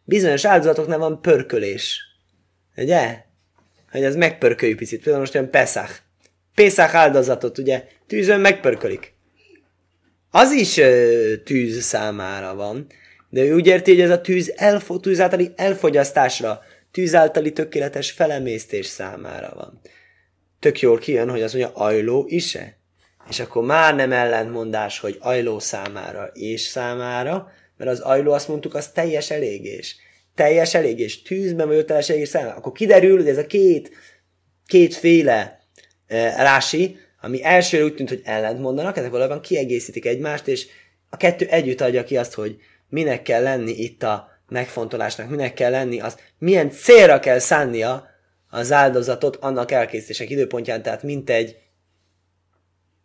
bizonyos 0.05 0.45
áldozatoknál 0.45 0.99
van 0.99 1.21
pörkölés. 1.21 2.01
Ugye? 2.77 3.25
Hogy 3.91 4.05
ez 4.05 4.17
megpörköljük 4.17 4.79
picit. 4.79 4.99
Például 5.03 5.21
most 5.21 5.35
olyan 5.35 5.51
Pesach. 5.51 5.93
Pesach 6.55 6.95
áldozatot, 6.95 7.59
ugye, 7.59 7.85
tűzön 8.07 8.41
megpörkölik. 8.41 9.16
Az 10.31 10.53
is 10.53 10.77
ö, 10.77 11.33
tűz 11.45 11.83
számára 11.83 12.55
van, 12.55 12.87
de 13.31 13.43
ő 13.43 13.55
úgy 13.55 13.67
érti, 13.67 13.91
hogy 13.91 14.01
ez 14.01 14.11
a 14.11 14.21
tűz, 14.21 14.53
elfo- 14.57 15.03
tűz 15.03 15.21
általi 15.21 15.53
elfogyasztásra, 15.57 16.61
tűz 16.91 17.15
általi 17.15 17.53
tökéletes 17.53 18.11
felemésztés 18.11 18.87
számára 18.87 19.53
van. 19.55 19.81
Tök 20.61 20.81
jól 20.81 20.99
kijön, 20.99 21.31
hogy 21.31 21.43
az 21.43 21.53
mondja 21.53 21.73
ajló 21.75 22.25
is-e? 22.29 22.79
És 23.29 23.41
akkor 23.41 23.65
már 23.65 23.95
nem 23.95 24.12
ellentmondás, 24.12 24.99
hogy 24.99 25.17
ajló 25.21 25.59
számára 25.59 26.31
és 26.35 26.61
számára, 26.61 27.51
mert 27.77 27.91
az 27.91 28.01
ajló 28.01 28.33
azt 28.33 28.49
mondtuk, 28.49 28.75
az 28.75 28.89
teljes 28.89 29.31
elégés. 29.31 29.97
Teljes 30.35 30.75
elégés, 30.75 31.23
tűzben 31.23 31.67
vagy 31.67 31.85
teljes 31.85 32.09
elégés 32.09 32.29
számára. 32.29 32.57
Akkor 32.57 32.73
kiderül, 32.73 33.17
hogy 33.17 33.29
ez 33.29 33.39
a 33.39 33.47
két, 33.47 33.91
kétféle 34.67 35.61
e, 36.07 36.43
rási, 36.43 36.99
ami 37.27 37.45
elsőre 37.45 37.85
úgy 37.85 37.95
tűnt, 37.95 38.09
hogy 38.09 38.21
ellentmondanak, 38.25 38.97
ezek 38.97 39.11
valójában 39.11 39.41
kiegészítik 39.41 40.07
egymást, 40.07 40.49
és 40.49 40.67
a 41.11 41.17
kettő 41.17 41.47
együtt 41.47 41.81
adja 41.81 42.05
ki 42.05 42.17
azt, 42.17 42.35
hogy 42.35 42.57
minek 42.89 43.23
kell 43.23 43.43
lenni 43.43 43.73
itt 43.73 44.03
a 44.03 44.29
megfontolásnak, 44.49 45.31
minek 45.31 45.55
kell 45.55 45.71
lenni, 45.71 46.01
az 46.01 46.17
milyen 46.39 46.71
célra 46.71 47.21
kell 47.21 47.39
szánnia 47.39 48.07
az 48.51 48.73
áldozatot 48.73 49.37
annak 49.37 49.71
elkészítések 49.71 50.31
időpontján, 50.31 50.83
tehát 50.83 51.03
mint 51.03 51.31
egy 51.31 51.57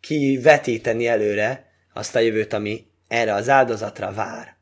kivetíteni 0.00 1.06
előre 1.06 1.72
azt 1.94 2.16
a 2.16 2.18
jövőt, 2.18 2.52
ami 2.52 2.86
erre 3.08 3.34
az 3.34 3.48
áldozatra 3.48 4.12
vár. 4.12 4.56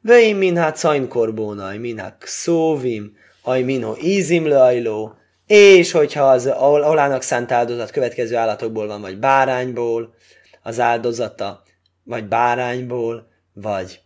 Veim 0.00 0.36
minha 0.36 0.72
cajnkorbónaj, 0.72 1.78
minha 1.78 2.16
szóvim, 2.20 3.16
aj 3.42 3.62
minho 3.62 3.96
ízim 4.02 4.46
leajló, 4.46 5.17
és 5.48 5.90
hogyha 5.90 6.30
az 6.30 6.46
olának 6.60 7.22
szánt 7.22 7.52
áldozat 7.52 7.90
következő 7.90 8.36
állatokból 8.36 8.86
van, 8.86 9.00
vagy 9.00 9.18
bárányból, 9.18 10.14
az 10.62 10.80
áldozata, 10.80 11.62
vagy 12.04 12.24
bárányból, 12.24 13.28
vagy 13.52 14.00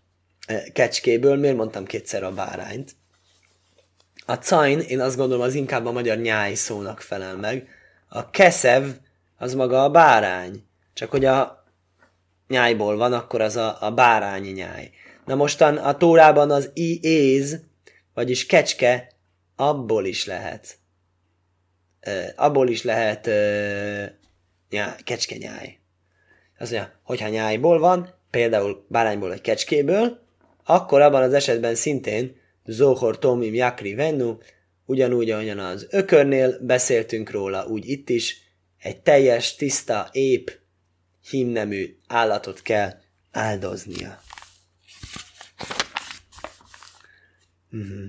e, 0.46 0.62
kecskéből, 0.72 1.36
miért 1.36 1.56
mondtam 1.56 1.84
kétszer 1.84 2.22
a 2.22 2.32
bárányt? 2.32 2.96
A 4.26 4.34
cajn, 4.34 4.80
én 4.80 5.00
azt 5.00 5.16
gondolom, 5.16 5.42
az 5.42 5.54
inkább 5.54 5.86
a 5.86 5.92
magyar 5.92 6.16
nyáj 6.16 6.54
szónak 6.54 7.00
felel 7.00 7.36
meg. 7.36 7.68
A 8.08 8.30
keszev, 8.30 8.84
az 9.38 9.54
maga 9.54 9.82
a 9.82 9.90
bárány. 9.90 10.64
Csak 10.94 11.10
hogy 11.10 11.24
a 11.24 11.64
nyájból 12.48 12.96
van, 12.96 13.12
akkor 13.12 13.40
az 13.40 13.56
a, 13.56 13.76
a 13.80 13.90
bárányi 13.90 14.50
nyáj. 14.50 14.90
Na 15.24 15.34
mostan 15.34 15.76
a 15.76 15.96
tórában 15.96 16.50
az 16.50 16.70
iéz, 16.74 17.60
vagyis 18.14 18.46
kecske, 18.46 19.12
abból 19.56 20.04
is 20.04 20.26
lehet. 20.26 20.80
Abból 22.36 22.68
is 22.68 22.82
lehet 22.82 23.26
nyáj, 24.70 24.96
kecske 25.04 25.36
nyáj. 25.36 25.78
Az 26.58 26.70
mondja, 26.70 26.92
hogyha 27.02 27.28
nyájból 27.28 27.78
van, 27.78 28.14
például 28.30 28.86
bárányból 28.88 29.28
vagy 29.28 29.40
kecskéből, 29.40 30.20
akkor 30.64 31.00
abban 31.00 31.22
az 31.22 31.32
esetben 31.32 31.74
szintén 31.74 32.40
Zohor 32.64 33.18
Tomim 33.18 33.54
Jakri 33.54 33.94
Vennu, 33.94 34.38
ugyanúgy, 34.84 35.30
ahogyan 35.30 35.58
az 35.58 35.86
ökörnél 35.90 36.58
beszéltünk 36.60 37.30
róla, 37.30 37.66
úgy 37.66 37.88
itt 37.88 38.08
is, 38.08 38.40
egy 38.78 39.00
teljes, 39.00 39.54
tiszta, 39.54 40.08
ép, 40.12 40.58
hímnemű 41.30 41.96
állatot 42.06 42.62
kell 42.62 42.92
áldoznia. 43.30 44.20
Uh-huh. 47.70 48.04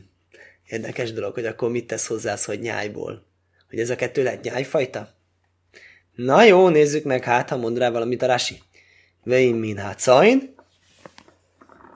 Érdekes 0.67 1.13
dolog, 1.13 1.33
hogy 1.33 1.45
akkor 1.45 1.69
mit 1.69 1.87
tesz 1.87 2.07
hozzá 2.07 2.35
hogy 2.45 2.59
nyájból? 2.59 3.31
Hogy 3.73 3.81
ez 3.81 3.89
a 3.89 3.95
kettő 3.95 4.23
lehet 4.23 4.43
nyájfajta? 4.43 5.09
Na 6.15 6.43
jó, 6.43 6.67
nézzük 6.67 7.03
meg, 7.03 7.23
hát 7.23 7.49
ha 7.49 7.57
mond 7.57 7.77
rá 7.77 7.89
valamit 7.89 8.21
a 8.21 8.25
Rasi. 8.25 8.61
Vein 9.23 9.55
min 9.55 9.77
hát 9.77 9.99
szain. 9.99 10.55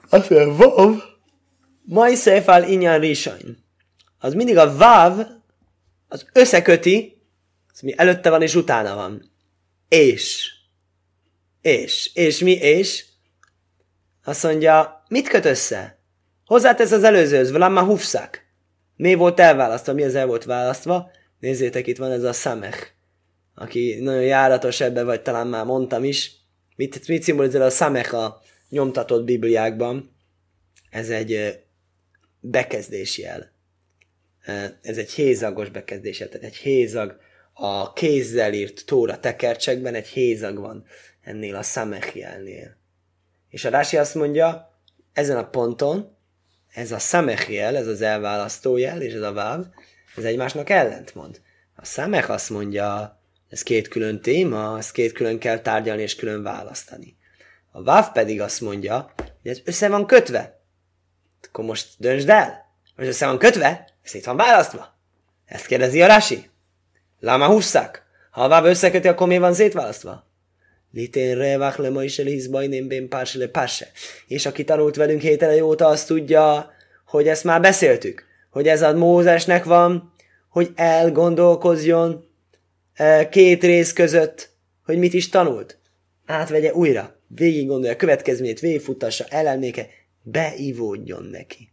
Azt 0.10 0.30
mondja, 0.30 0.54
vav. 0.54 0.96
Mai 1.84 2.16
széfál 2.16 2.70
inyan 2.70 3.00
risain. 3.00 3.58
Az 4.20 4.34
mindig 4.34 4.58
a 4.58 4.78
vav, 4.78 5.20
az 6.08 6.26
összeköti 6.34 7.22
ez 7.74 7.82
mi 7.82 7.94
előtte 7.98 8.30
van 8.30 8.42
és 8.42 8.56
utána 8.56 8.96
van. 8.96 9.32
És. 9.88 10.52
És. 11.62 12.12
És 12.13 12.40
mi 12.40 12.52
és? 12.52 13.06
Azt 14.24 14.44
mondja, 14.44 15.04
mit 15.08 15.28
köt 15.28 15.46
össze? 15.46 16.00
Hozzátesz 16.46 16.92
az 16.92 17.04
előzőhöz, 17.04 17.52
már 17.52 17.84
hufszak. 17.84 18.42
Mi 18.96 19.13
volt 19.13 19.40
elválasztva? 19.40 19.94
Mi 19.94 20.04
az 20.04 20.16
el 20.16 20.26
volt 20.26 20.44
választva? 20.44 21.12
Nézzétek, 21.39 21.88
itt 21.88 21.97
van 21.97 22.12
ez 22.12 22.23
a 22.23 22.34
Samech, 22.34 22.88
aki 23.56 24.00
nagyon 24.00 24.23
járatos 24.23 24.82
ebbe, 24.82 25.04
vagy 25.04 25.21
talán 25.21 25.47
már 25.47 25.65
mondtam 25.65 26.04
is. 26.04 26.32
Mit, 26.76 27.08
mit 27.08 27.23
szimbolizál 27.23 27.62
a 27.62 27.69
Samecha 27.69 28.41
nyomtatott 28.69 29.23
Bibliákban? 29.26 30.15
Ez 30.89 31.10
egy 31.10 31.60
bekezdési 32.39 33.21
jel. 33.21 33.52
Ez 34.82 34.97
egy 34.97 35.12
hézagos 35.12 35.69
bekezdés, 35.69 36.17
tehát 36.17 36.34
egy 36.34 36.56
hézag 36.56 37.17
a 37.54 37.93
kézzel 37.93 38.54
írt 38.54 38.86
tóra 38.86 39.19
tekercsekben 39.19 39.93
egy 39.93 40.08
hézag 40.08 40.58
van 40.58 40.86
ennél 41.21 41.56
a 41.56 41.63
Samech 41.63 42.17
jelnél. 42.17 42.78
És 43.50 43.65
a 43.65 43.69
Rási 43.69 43.97
azt 43.97 44.15
mondja, 44.15 44.80
ezen 45.13 45.38
a 45.38 45.50
ponton 45.50 46.15
ez 46.73 46.91
a 46.91 47.00
Samech 47.00 47.52
jel, 47.52 47.76
ez 47.76 47.88
az 47.88 48.02
elválasztó 48.02 48.78
jel, 48.78 49.02
és 49.02 49.13
ez 49.13 49.21
a 49.21 49.34
váv, 49.34 49.65
ez 50.17 50.23
egymásnak 50.23 50.69
ellentmond. 50.69 51.41
A 51.75 51.86
Samech 51.86 52.30
azt 52.30 52.49
mondja, 52.49 53.19
ez 53.49 53.63
két 53.63 53.88
külön 53.88 54.21
téma, 54.21 54.77
ezt 54.77 54.91
két 54.91 55.12
külön 55.12 55.39
kell 55.39 55.60
tárgyalni 55.60 56.01
és 56.01 56.15
külön 56.15 56.43
választani. 56.43 57.17
A 57.71 57.84
váv 57.84 58.12
pedig 58.12 58.41
azt 58.41 58.62
mondja, 58.62 59.13
hogy 59.15 59.51
ez 59.51 59.60
össze 59.63 59.89
van 59.89 60.06
kötve. 60.06 60.62
Akkor 61.47 61.65
most 61.65 61.88
döntsd 61.97 62.30
el. 62.30 62.65
Most 62.95 63.10
össze 63.10 63.25
van 63.25 63.38
kötve, 63.38 63.88
ez 64.03 64.13
itt 64.13 64.25
van 64.25 64.38
választva. 64.38 64.97
Ezt 65.45 65.65
kérdezi 65.65 66.01
a 66.01 66.08
Rási. 66.08 66.49
Lama 67.19 67.47
husszák. 67.47 68.06
Ha 68.32 68.43
a 68.43 68.47
váv 68.47 68.65
összeköti, 68.65 69.08
akkor 69.08 69.27
mi 69.27 69.38
van 69.38 69.53
szétválasztva? 69.53 70.27
Litén 70.91 71.36
revach 71.38 71.80
le 71.80 72.03
is 72.03 72.19
elhizbajném 72.19 72.88
bén 72.88 73.10
párse 73.10 73.38
le. 73.38 73.67
És 74.27 74.45
aki 74.45 74.63
tanult 74.63 74.95
velünk 74.95 75.21
hétele 75.21 75.63
óta, 75.63 75.88
azt 75.88 76.08
tudja, 76.08 76.71
hogy 77.06 77.27
ezt 77.27 77.43
már 77.43 77.62
beszéltük. 77.62 78.27
Hogy 78.58 78.67
ez 78.67 78.82
a 78.82 78.93
Mózesnek 78.93 79.63
van, 79.63 80.13
hogy 80.50 80.72
elgondolkozjon 80.76 82.30
e, 82.93 83.30
két 83.30 83.63
rész 83.63 83.93
között, 83.93 84.50
hogy 84.86 84.98
mit 84.98 85.13
is 85.13 85.30
tanult. 85.30 85.80
Átvegye 86.26 86.74
újra, 86.74 87.20
végig 87.28 87.67
gondolja 87.67 87.96
következményét, 87.96 88.60
végigfutassa, 88.60 89.26
elelméke, 89.30 89.88
beivódjon 90.22 91.24
neki. 91.24 91.72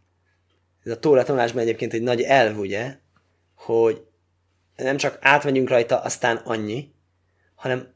Ez 0.83 0.91
a 0.91 0.99
Tóra 0.99 1.23
tanulásban 1.23 1.61
egyébként 1.61 1.93
egy 1.93 2.01
nagy 2.01 2.21
elv, 2.21 2.59
ugye, 2.59 2.95
hogy 3.55 4.01
nem 4.75 4.97
csak 4.97 5.17
átmegyünk 5.21 5.69
rajta, 5.69 5.99
aztán 5.99 6.37
annyi, 6.37 6.91
hanem 7.55 7.93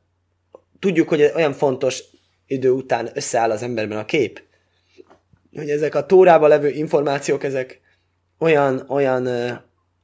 tudjuk, 0.79 1.09
hogy 1.09 1.31
olyan 1.35 1.53
fontos 1.53 2.03
idő 2.45 2.69
után 2.69 3.09
összeáll 3.13 3.51
az 3.51 3.63
emberben 3.63 3.97
a 3.97 4.05
kép, 4.05 4.41
hogy 5.55 5.69
ezek 5.69 5.95
a 5.95 6.05
tórában 6.05 6.49
levő 6.49 6.69
információk, 6.69 7.43
ezek 7.43 7.87
olyan, 8.39 8.85
olyan 8.87 9.27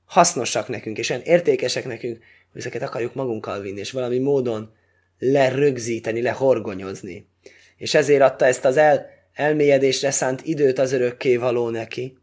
hasznosak 0.06 0.68
nekünk, 0.68 0.98
és 0.98 1.10
olyan 1.10 1.22
értékesek 1.22 1.86
nekünk, 1.86 2.18
hogy 2.52 2.62
ezeket 2.62 2.82
akarjuk 2.82 3.14
magunkkal 3.14 3.62
vinni, 3.62 3.80
és 3.80 3.92
valami 3.92 4.20
módon 4.20 4.74
lerögzíteni, 5.20 6.22
lehorgonyozni. 6.22 7.30
És 7.78 7.94
ezért 7.94 8.22
adta 8.22 8.46
ezt 8.46 8.66
az 8.66 8.78
el, 8.78 9.06
elmélyedésre 9.34 10.12
szánt 10.12 10.42
időt 10.44 10.80
az 10.80 10.92
örökké 10.92 11.38
való 11.38 11.70
neki. 11.70 12.18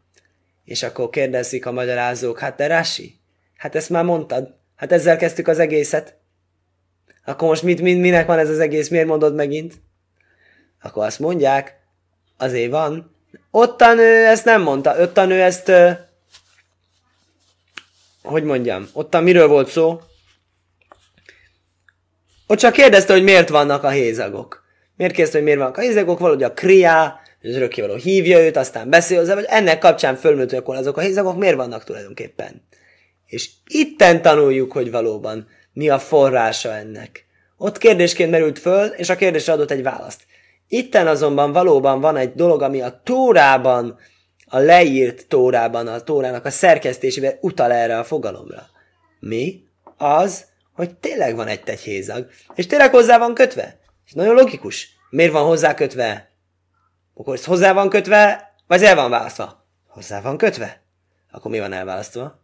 És 0.65 0.83
akkor 0.83 1.11
kérdezik 1.11 1.67
a 1.67 1.73
magyarázók, 1.73 2.39
hát 2.39 2.57
de 2.57 2.67
Rási, 2.67 3.15
hát 3.57 3.75
ezt 3.75 3.91
már 3.91 4.05
mondtad, 4.05 4.55
hát 4.77 4.93
ezzel 4.93 5.17
kezdtük 5.17 5.49
az 5.49 5.59
egészet. 5.59 6.17
Akkor 7.25 7.49
most 7.49 7.63
mit, 7.63 7.81
mit, 7.81 8.01
minek 8.01 8.27
van 8.27 8.39
ez 8.39 8.51
az 8.51 8.59
egész, 8.59 8.89
miért 8.89 9.07
mondod 9.07 9.35
megint? 9.35 9.75
Akkor 10.83 11.05
azt 11.05 11.19
mondják, 11.19 11.81
azért 12.37 12.71
van. 12.71 13.12
Ottan 13.51 13.99
ő 13.99 14.27
ezt 14.27 14.45
nem 14.45 14.63
mondta, 14.63 15.01
ottan 15.01 15.31
ő 15.31 15.41
ezt, 15.41 15.73
hogy 18.23 18.45
mondjam, 18.45 18.89
ottan 18.93 19.23
miről 19.23 19.49
volt 19.49 19.69
szó? 19.69 20.01
Ott 22.47 22.59
csak 22.59 22.73
kérdezte, 22.73 23.13
hogy 23.13 23.23
miért 23.23 23.49
vannak 23.49 23.83
a 23.85 23.89
hézagok. 23.89 24.65
Miért 24.97 25.13
kérdezte, 25.13 25.39
hogy 25.39 25.47
miért 25.47 25.61
vannak 25.61 25.77
a 25.77 25.81
hézagok? 25.81 26.19
Valahogy 26.19 26.43
a 26.43 26.53
kriá, 26.53 27.21
az 27.43 27.55
örökkévaló 27.55 27.95
hívja 27.95 28.39
őt, 28.39 28.57
aztán 28.57 28.91
beszél 28.91 29.19
hozzá, 29.19 29.35
vagy 29.35 29.47
ennek 29.49 29.79
kapcsán 29.79 30.17
fölműlt, 30.17 30.51
hogy 30.51 30.59
akkor 30.59 30.77
azok 30.77 30.97
a 30.97 31.01
hézagok 31.01 31.37
miért 31.39 31.57
vannak 31.57 31.85
tulajdonképpen. 31.85 32.63
És 33.27 33.49
itten 33.67 34.23
tanuljuk, 34.23 34.73
hogy 34.73 34.91
valóban 34.91 35.49
mi 35.73 35.89
a 35.89 35.99
forrása 35.99 36.75
ennek. 36.75 37.27
Ott 37.57 37.79
kérdésként 37.79 38.31
merült 38.31 38.59
föl, 38.59 38.87
és 38.87 39.09
a 39.09 39.17
kérdésre 39.17 39.53
adott 39.53 39.71
egy 39.71 39.83
választ. 39.83 40.21
Itten 40.73 41.07
azonban 41.07 41.53
valóban 41.53 42.01
van 42.01 42.17
egy 42.17 42.35
dolog, 42.35 42.63
ami 42.63 42.81
a 42.81 43.01
tórában, 43.05 43.99
a 44.47 44.59
leírt 44.59 45.27
tórában, 45.29 45.87
a 45.87 46.01
tórának 46.01 46.45
a 46.45 46.51
szerkesztésében 46.51 47.37
utal 47.41 47.73
erre 47.73 47.99
a 47.99 48.05
fogalomra. 48.05 48.67
Mi? 49.21 49.65
Az, 49.97 50.45
hogy 50.73 50.95
tényleg 50.95 51.37
van 51.37 51.47
egy 51.47 51.63
tegyhézag, 51.63 52.27
és 52.55 52.67
tényleg 52.67 52.91
hozzá 52.91 53.19
van 53.19 53.35
kötve. 53.35 53.79
És 54.07 54.13
nagyon 54.13 54.35
logikus. 54.35 54.89
Miért 55.11 55.33
van 55.33 55.45
hozzá 55.45 55.75
kötve? 55.75 56.31
Akkor 57.15 57.35
ez 57.35 57.45
hozzá 57.45 57.73
van 57.73 57.89
kötve, 57.89 58.55
vagy 58.67 58.83
el 58.83 58.95
van 58.95 59.11
választva? 59.11 59.67
Hozzá 59.87 60.21
van 60.21 60.37
kötve. 60.37 60.83
Akkor 61.31 61.51
mi 61.51 61.59
van 61.59 61.73
elválasztva? 61.73 62.41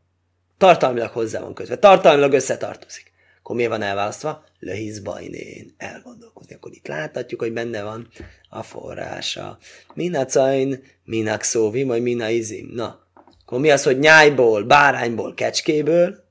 Tartalmilag 0.58 1.10
hozzá 1.10 1.40
van 1.40 1.54
kötve. 1.54 1.76
Tartalmilag 1.76 2.32
összetartozik. 2.32 3.12
Akkor 3.48 3.60
mi 3.60 3.66
van 3.66 3.82
elválasztva? 3.82 4.44
Lehiz 4.58 5.00
bajnén. 5.00 5.74
Elgondolkozni. 5.76 6.54
Akkor 6.54 6.72
itt 6.72 6.86
láthatjuk, 6.86 7.40
hogy 7.40 7.52
benne 7.52 7.82
van 7.82 8.08
a 8.48 8.62
forrása. 8.62 9.58
Minacain, 9.94 10.82
minak 11.04 11.42
szóvi, 11.42 11.82
majd 11.82 12.02
mina 12.02 12.28
izim. 12.28 12.70
Na, 12.74 13.06
akkor 13.40 13.60
mi 13.60 13.70
az, 13.70 13.82
hogy 13.82 13.98
nyájból, 13.98 14.62
bárányból, 14.62 15.34
kecskéből? 15.34 16.24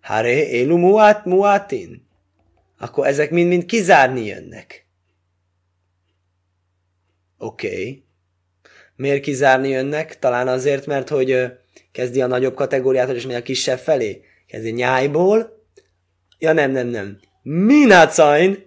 Hare 0.00 0.48
élu 0.48 0.76
muát 0.76 1.24
muátin? 1.24 2.08
Akkor 2.78 3.06
ezek 3.06 3.30
mind-mind 3.30 3.64
kizárni 3.64 4.24
jönnek. 4.26 4.86
Oké. 7.38 7.66
Okay. 7.68 8.04
Miért 8.96 9.22
kizárni 9.22 9.68
jönnek? 9.68 10.18
Talán 10.18 10.48
azért, 10.48 10.86
mert 10.86 11.08
hogy 11.08 11.52
kezdi 11.90 12.20
a 12.20 12.26
nagyobb 12.26 12.54
kategóriát, 12.54 13.08
és 13.08 13.26
megy 13.26 13.36
a 13.36 13.42
kisebb 13.42 13.78
felé. 13.78 14.24
Kezdi 14.46 14.70
nyájból. 14.70 15.60
Ja 16.42 16.52
nem, 16.52 16.70
nem, 16.70 16.86
nem. 16.86 17.18
Minacain, 17.42 18.66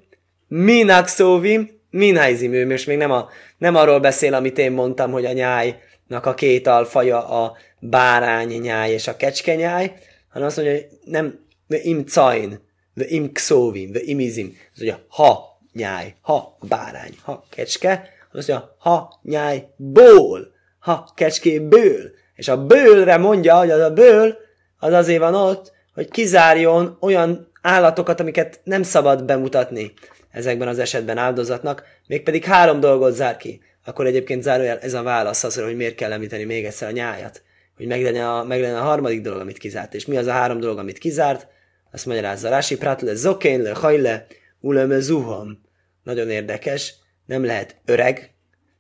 minhaizim. 1.90 2.54
Ő 2.54 2.68
most 2.68 2.88
még 2.88 2.98
nem, 2.98 3.12
a, 3.12 3.30
nem 3.58 3.76
arról 3.76 4.00
beszél, 4.00 4.34
amit 4.34 4.58
én 4.58 4.72
mondtam, 4.72 5.12
hogy 5.12 5.26
a 5.26 5.32
nyájnak 5.32 6.26
a 6.26 6.34
két 6.34 6.68
alfaja 6.68 7.28
a 7.28 7.58
bárány 7.80 8.60
nyáj 8.60 8.92
és 8.92 9.08
a 9.08 9.16
kecske 9.16 9.56
nyáj, 9.56 9.94
hanem 10.30 10.48
azt 10.48 10.58
mondja, 10.58 10.74
hogy 10.74 10.88
nem, 11.04 11.40
ve 11.68 11.78
im 11.82 12.06
cain, 12.06 12.60
ve 12.94 13.06
im 13.08 13.32
xóvim, 13.32 13.92
ve 13.92 14.00
im 14.02 14.20
izim. 14.20 14.58
Az 14.74 14.80
mondja, 14.80 15.06
ha 15.08 15.60
nyáj, 15.74 16.16
ha 16.22 16.58
bárány, 16.62 17.16
ha 17.24 17.46
kecske, 17.50 18.10
azt 18.32 18.48
mondja, 18.48 18.76
ha 18.80 19.20
nyáj 19.24 19.68
ból, 19.76 20.52
ha 20.80 21.12
kecské 21.16 21.60
ből. 21.60 22.12
És 22.36 22.48
a 22.48 22.66
bőlre 22.66 23.18
mondja, 23.18 23.58
hogy 23.58 23.70
az 23.70 23.82
a 23.82 23.94
ből, 23.94 24.38
az 24.80 24.94
azért 24.94 25.20
van 25.20 25.36
ott, 25.36 25.74
hogy 25.94 26.10
kizárjon 26.10 26.98
olyan 27.00 27.54
állatokat, 27.66 28.20
amiket 28.20 28.60
nem 28.64 28.84
szabad 28.84 29.24
bemutatni 29.24 29.94
ezekben 30.32 30.68
az 30.68 30.80
esetben 30.80 31.18
áldozatnak, 31.18 31.84
mégpedig 32.08 32.44
három 32.44 32.80
dolgot 32.80 33.14
zár 33.14 33.38
ki. 33.38 33.62
Akkor 33.86 34.06
egyébként 34.06 34.44
zárójel 34.44 34.80
ez 34.80 34.94
a 34.94 35.04
válasz 35.04 35.44
az, 35.44 35.56
hogy 35.56 35.76
miért 35.76 35.96
kell 35.96 36.12
említeni 36.12 36.44
még 36.44 36.66
egyszer 36.66 36.88
a 36.88 36.92
nyájat. 36.92 37.44
Hogy 37.78 37.88
meg 37.88 38.02
legyen, 38.02 38.26
a, 38.26 38.44
meg 38.44 38.60
legyen 38.60 38.76
a 38.76 38.82
harmadik 38.82 39.22
dolog, 39.22 39.40
amit 39.40 39.58
kizárt. 39.58 39.94
És 39.94 40.06
mi 40.06 40.18
az 40.18 40.28
a 40.28 40.32
három 40.32 40.60
dolog, 40.60 40.78
amit 40.78 40.98
kizárt? 40.98 41.48
Azt 41.92 42.06
magyarázza 42.06 42.50
Rási, 42.50 42.78
Pratle, 42.78 43.16
Zokén, 43.16 43.62
Le, 43.62 43.74
Hajle, 43.74 44.26
Uleme, 44.60 45.00
Zuham. 45.00 45.62
Nagyon 46.04 46.30
érdekes. 46.30 46.94
Nem 47.26 47.46
lehet 47.46 47.76
öreg, 47.86 48.34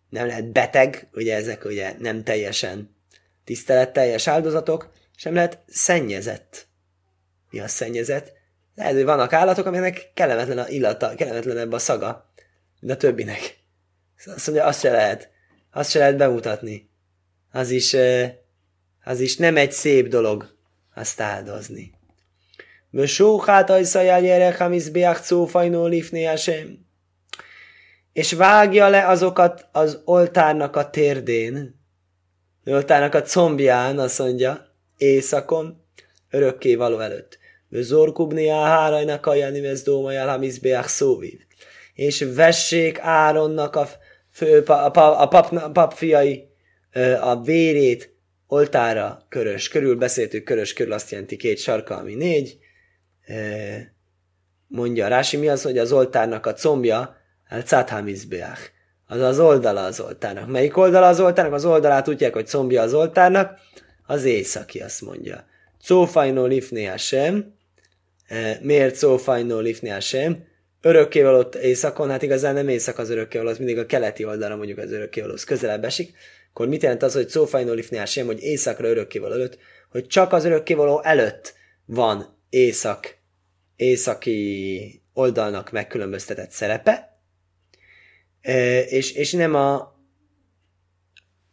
nem 0.09 0.27
lehet 0.27 0.51
beteg, 0.51 1.07
ugye 1.13 1.35
ezek 1.35 1.65
ugye 1.65 1.93
nem 1.99 2.23
teljesen 2.23 2.95
tiszteletteljes 3.43 4.27
áldozatok, 4.27 4.91
sem 5.15 5.33
lehet 5.33 5.59
szennyezett. 5.67 6.67
Mi 7.49 7.59
a 7.59 7.67
szennyezett? 7.67 8.34
Lehet, 8.75 8.93
hogy 8.93 9.03
vannak 9.03 9.33
állatok, 9.33 9.65
aminek 9.65 10.11
kellemetlen 10.13 10.57
a 10.57 10.67
illata, 10.67 11.15
kellemetlenebb 11.15 11.71
a 11.71 11.77
szaga, 11.77 12.31
mint 12.79 12.93
a 12.93 12.97
többinek. 12.97 13.57
Azt 14.25 14.47
mondja, 14.47 14.65
azt 14.65 14.79
se 14.79 14.91
lehet. 14.91 15.29
Azt 15.71 15.89
se 15.89 15.99
lehet 15.99 16.17
bemutatni. 16.17 16.89
Az 17.51 17.69
is, 17.69 17.95
az 19.03 19.19
is 19.19 19.37
nem 19.37 19.57
egy 19.57 19.71
szép 19.71 20.07
dolog 20.07 20.57
azt 20.95 21.21
áldozni. 21.21 21.93
Vösóhát 22.89 23.69
ajszajál 23.69 24.21
gyerek, 24.21 24.57
hamiszbiach 24.57 25.21
cófajnó 25.21 25.85
lifné 25.85 26.25
és 28.15 28.33
vágja 28.33 28.89
le 28.89 29.07
azokat 29.07 29.67
az 29.71 30.01
oltárnak 30.05 30.75
a 30.75 30.89
térdén, 30.89 31.79
oltárnak 32.65 33.13
a 33.13 33.21
combján, 33.21 33.99
azt 33.99 34.19
mondja, 34.19 34.67
éjszakon, 34.97 35.85
örökké 36.29 36.75
való 36.75 36.99
előtt. 36.99 37.39
Zorkubni 37.69 38.49
a 38.49 38.61
hárajnak 38.61 39.25
a 39.25 39.33
janimez 39.33 39.83
dómajál 39.83 40.27
hamizbeach 40.27 40.87
szóvív. 40.87 41.39
És 41.93 42.25
vessék 42.35 42.99
Áronnak 42.99 43.75
a, 43.75 43.87
fő, 44.31 44.61
a, 44.61 44.71
a, 44.71 45.21
a, 45.21 45.27
pap, 45.27 45.51
a 45.51 45.71
pap 45.71 45.93
fiai 45.93 46.49
a 47.21 47.41
vérét 47.41 48.13
oltára 48.47 49.25
körös 49.29 49.67
körül, 49.67 49.95
beszéltük 49.95 50.43
körös 50.43 50.73
körül, 50.73 50.93
azt 50.93 51.11
jelenti 51.11 51.35
két 51.35 51.57
sarka, 51.57 51.97
ami 51.97 52.15
négy. 52.15 52.57
Mondja 54.67 55.07
Rási, 55.07 55.37
mi 55.37 55.47
az, 55.47 55.61
hogy 55.61 55.77
az 55.77 55.91
oltárnak 55.91 56.45
a 56.45 56.53
combja, 56.53 57.17
el 57.47 57.61
Cáthhamizbeach. 57.61 58.61
Az 59.07 59.19
az 59.19 59.39
oldala 59.39 59.83
az 59.83 59.99
oltárnak. 59.99 60.47
Melyik 60.47 60.77
oldala 60.77 61.07
az 61.07 61.19
oltárnak? 61.19 61.53
Az 61.53 61.65
oldalát 61.65 62.03
tudják, 62.03 62.33
hogy 62.33 62.47
combja 62.47 62.81
az 62.81 62.93
oltárnak. 62.93 63.59
Az 64.05 64.23
északi, 64.23 64.79
azt 64.79 65.01
mondja. 65.01 65.45
Cófajnó 65.81 66.45
lifné 66.45 66.91
sem. 66.97 67.54
E, 68.27 68.59
miért 68.61 68.95
cófajnó 68.95 69.59
lifné 69.59 69.99
sem? 69.99 70.43
Örökkévaló 70.81 71.47
északon, 71.61 72.09
hát 72.09 72.21
igazán 72.21 72.53
nem 72.53 72.67
észak 72.67 72.97
az 72.97 73.09
örökkévaló, 73.09 73.49
az 73.49 73.57
mindig 73.57 73.77
a 73.77 73.85
keleti 73.85 74.25
oldalra 74.25 74.55
mondjuk 74.55 74.77
az 74.77 74.91
örökkévalóhoz 74.91 75.43
közelebb 75.43 75.83
esik. 75.83 76.17
Akkor 76.49 76.67
mit 76.67 76.81
jelent 76.81 77.03
az, 77.03 77.13
hogy 77.13 77.29
cófajnó 77.29 77.73
lifné 77.73 78.05
sem, 78.05 78.25
hogy 78.25 78.41
északra 78.41 78.87
örökkévaló 78.87 79.33
előtt? 79.33 79.57
Hogy 79.91 80.07
csak 80.07 80.33
az 80.33 80.45
örökkévaló 80.45 81.01
előtt 81.03 81.53
van 81.85 82.39
észak, 82.49 83.17
északi 83.75 85.01
oldalnak 85.13 85.71
megkülönböztetett 85.71 86.51
szerepe, 86.51 87.15
és, 88.89 89.11
és 89.11 89.31
nem 89.31 89.55
a... 89.55 89.93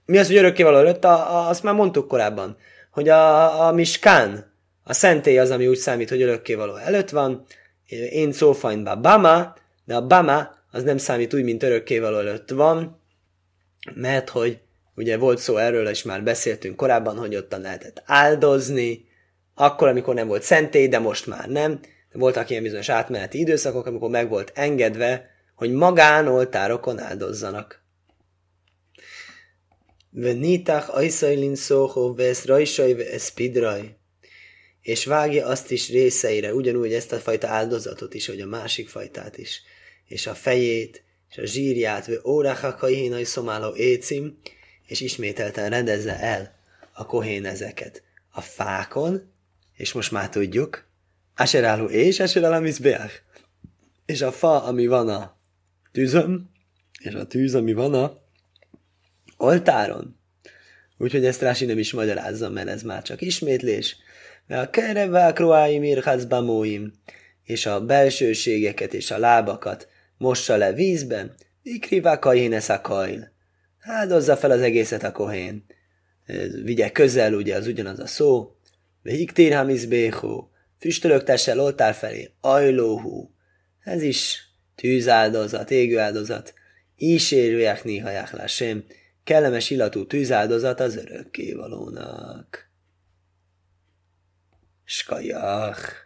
Mi 0.04 0.18
az, 0.18 0.26
hogy 0.26 0.37
örökkévaló 0.37 0.76
előtt? 0.76 1.04
A, 1.04 1.37
a, 1.37 1.48
azt 1.48 1.62
már 1.62 1.74
mondtuk 1.74 2.08
korábban, 2.08 2.56
hogy 2.90 3.08
a, 3.08 3.66
a 3.66 3.72
miskán, 3.72 4.51
a 4.85 4.92
szentély 4.92 5.38
az, 5.38 5.51
ami 5.51 5.66
úgy 5.66 5.77
számít, 5.77 6.09
hogy 6.09 6.23
örökkévaló 6.23 6.77
előtt 6.77 7.11
van, 7.11 7.45
én 8.11 8.33
szófajnba 8.33 8.97
bama, 8.97 9.55
de 9.85 9.97
a 9.97 10.07
bama 10.07 10.55
az 10.71 10.83
nem 10.83 10.99
számít 10.99 11.35
úgy, 11.35 11.42
mint 11.42 11.62
örökkévaló 11.62 12.18
előtt 12.18 12.51
van, 12.51 13.01
mert 13.95 14.29
hogy 14.29 14.59
ugye 14.95 15.16
volt 15.16 15.38
szó 15.38 15.57
erről, 15.57 15.88
és 15.88 16.03
már 16.03 16.23
beszéltünk 16.23 16.77
korábban, 16.77 17.16
hogy 17.16 17.37
ottan 17.37 17.61
lehetett 17.61 18.03
áldozni, 18.05 19.05
akkor, 19.55 19.88
amikor 19.88 20.14
nem 20.14 20.27
volt 20.27 20.42
szentély, 20.42 20.88
de 20.88 20.99
most 20.99 21.27
már 21.27 21.49
nem. 21.49 21.81
Voltak 22.12 22.51
ilyen 22.51 22.62
bizonyos 22.62 22.88
átmeneti 22.88 23.38
időszakok, 23.38 23.87
amikor 23.87 24.11
meg 24.11 24.29
volt 24.29 24.53
engedve, 24.55 25.31
hogy 25.55 25.73
magánoltárokon 25.73 26.99
áldozzanak. 26.99 27.83
Venitach 30.11 30.97
ajszajlin 30.97 31.55
szóhó 31.55 32.14
vesz 32.14 32.45
rajsaj 32.45 33.12
eszpidraj. 33.12 33.97
És 34.83 35.05
vágja 35.05 35.47
azt 35.47 35.71
is 35.71 35.88
részeire, 35.88 36.55
ugyanúgy 36.55 36.92
ezt 36.92 37.12
a 37.12 37.18
fajta 37.18 37.49
áldozatot 37.49 38.14
is, 38.14 38.27
hogy 38.27 38.40
a 38.40 38.47
másik 38.47 38.88
fajtát 38.88 39.38
is. 39.38 39.62
És 40.09 40.27
a 40.27 40.35
fejét, 40.35 41.03
és 41.31 41.38
a 41.38 41.47
zsírját, 41.47 42.07
ve 42.07 42.14
óráhakaihinai 42.25 43.25
szomáló 43.25 43.75
écim, 43.75 44.38
és 44.87 45.01
ismételten 45.01 45.71
rendezze 45.71 46.18
el 46.18 46.59
a 46.92 47.07
kohén 47.07 47.47
ezeket 47.47 48.03
a 48.31 48.40
fákon, 48.40 49.33
és 49.77 49.92
most 49.92 50.11
már 50.11 50.29
tudjuk, 50.29 50.90
Aseráló 51.37 51.85
és 51.87 52.21
Aseráló 52.21 52.66
És 54.07 54.23
a 54.23 54.33
fa, 54.33 54.64
ami 54.64 54.87
van 54.87 55.09
a 55.09 55.37
tűzön, 55.92 56.51
és 57.01 57.14
a 57.14 57.27
tűz, 57.27 57.55
ami 57.55 57.73
van 57.73 57.95
a 57.95 58.21
oltáron. 59.37 60.16
Úgyhogy 60.99 61.25
ezt 61.25 61.40
Rási 61.40 61.64
nem 61.64 61.79
is 61.79 61.92
magyarázza, 61.92 62.51
mert 62.51 62.68
ez 62.68 62.83
már 62.83 63.03
csak 63.03 63.21
ismétlés. 63.21 63.97
De 64.46 64.59
a 64.59 64.70
kerevák 64.70 65.38
roáim 65.38 65.83
irhazbamóim, 65.83 66.92
és 67.44 67.66
a 67.66 67.85
belsőségeket 67.85 68.94
és 68.94 69.11
a 69.11 69.18
lábakat 69.18 69.88
mossa 70.16 70.57
le 70.57 70.72
vízben, 70.72 71.35
ikrivák 71.62 72.24
a 72.24 72.61
szakail. 72.61 73.33
Áldozza 73.81 74.37
fel 74.37 74.50
az 74.50 74.61
egészet 74.61 75.02
a 75.02 75.12
kohén. 75.12 75.64
Vigye 76.62 76.90
közel, 76.90 77.35
ugye 77.35 77.57
az 77.57 77.66
ugyanaz 77.66 77.98
a 77.98 78.07
szó. 78.07 78.57
Béhó, 79.88 80.50
füstölögtesse 80.78 81.61
oltár 81.61 81.94
felé, 81.94 82.31
ajlóhú. 82.40 83.35
Ez 83.81 84.02
is 84.02 84.40
tűzáldozat, 84.74 85.70
égőáldozat, 85.70 86.55
ísérőják 86.96 87.85
néhaják 87.85 88.33
lásém, 88.33 88.85
kellemes 89.24 89.70
illatú 89.70 90.07
tűzáldozat 90.07 90.81
az 90.81 90.96
örökkévalónak. 90.96 92.71
Schkajach. 94.92 96.01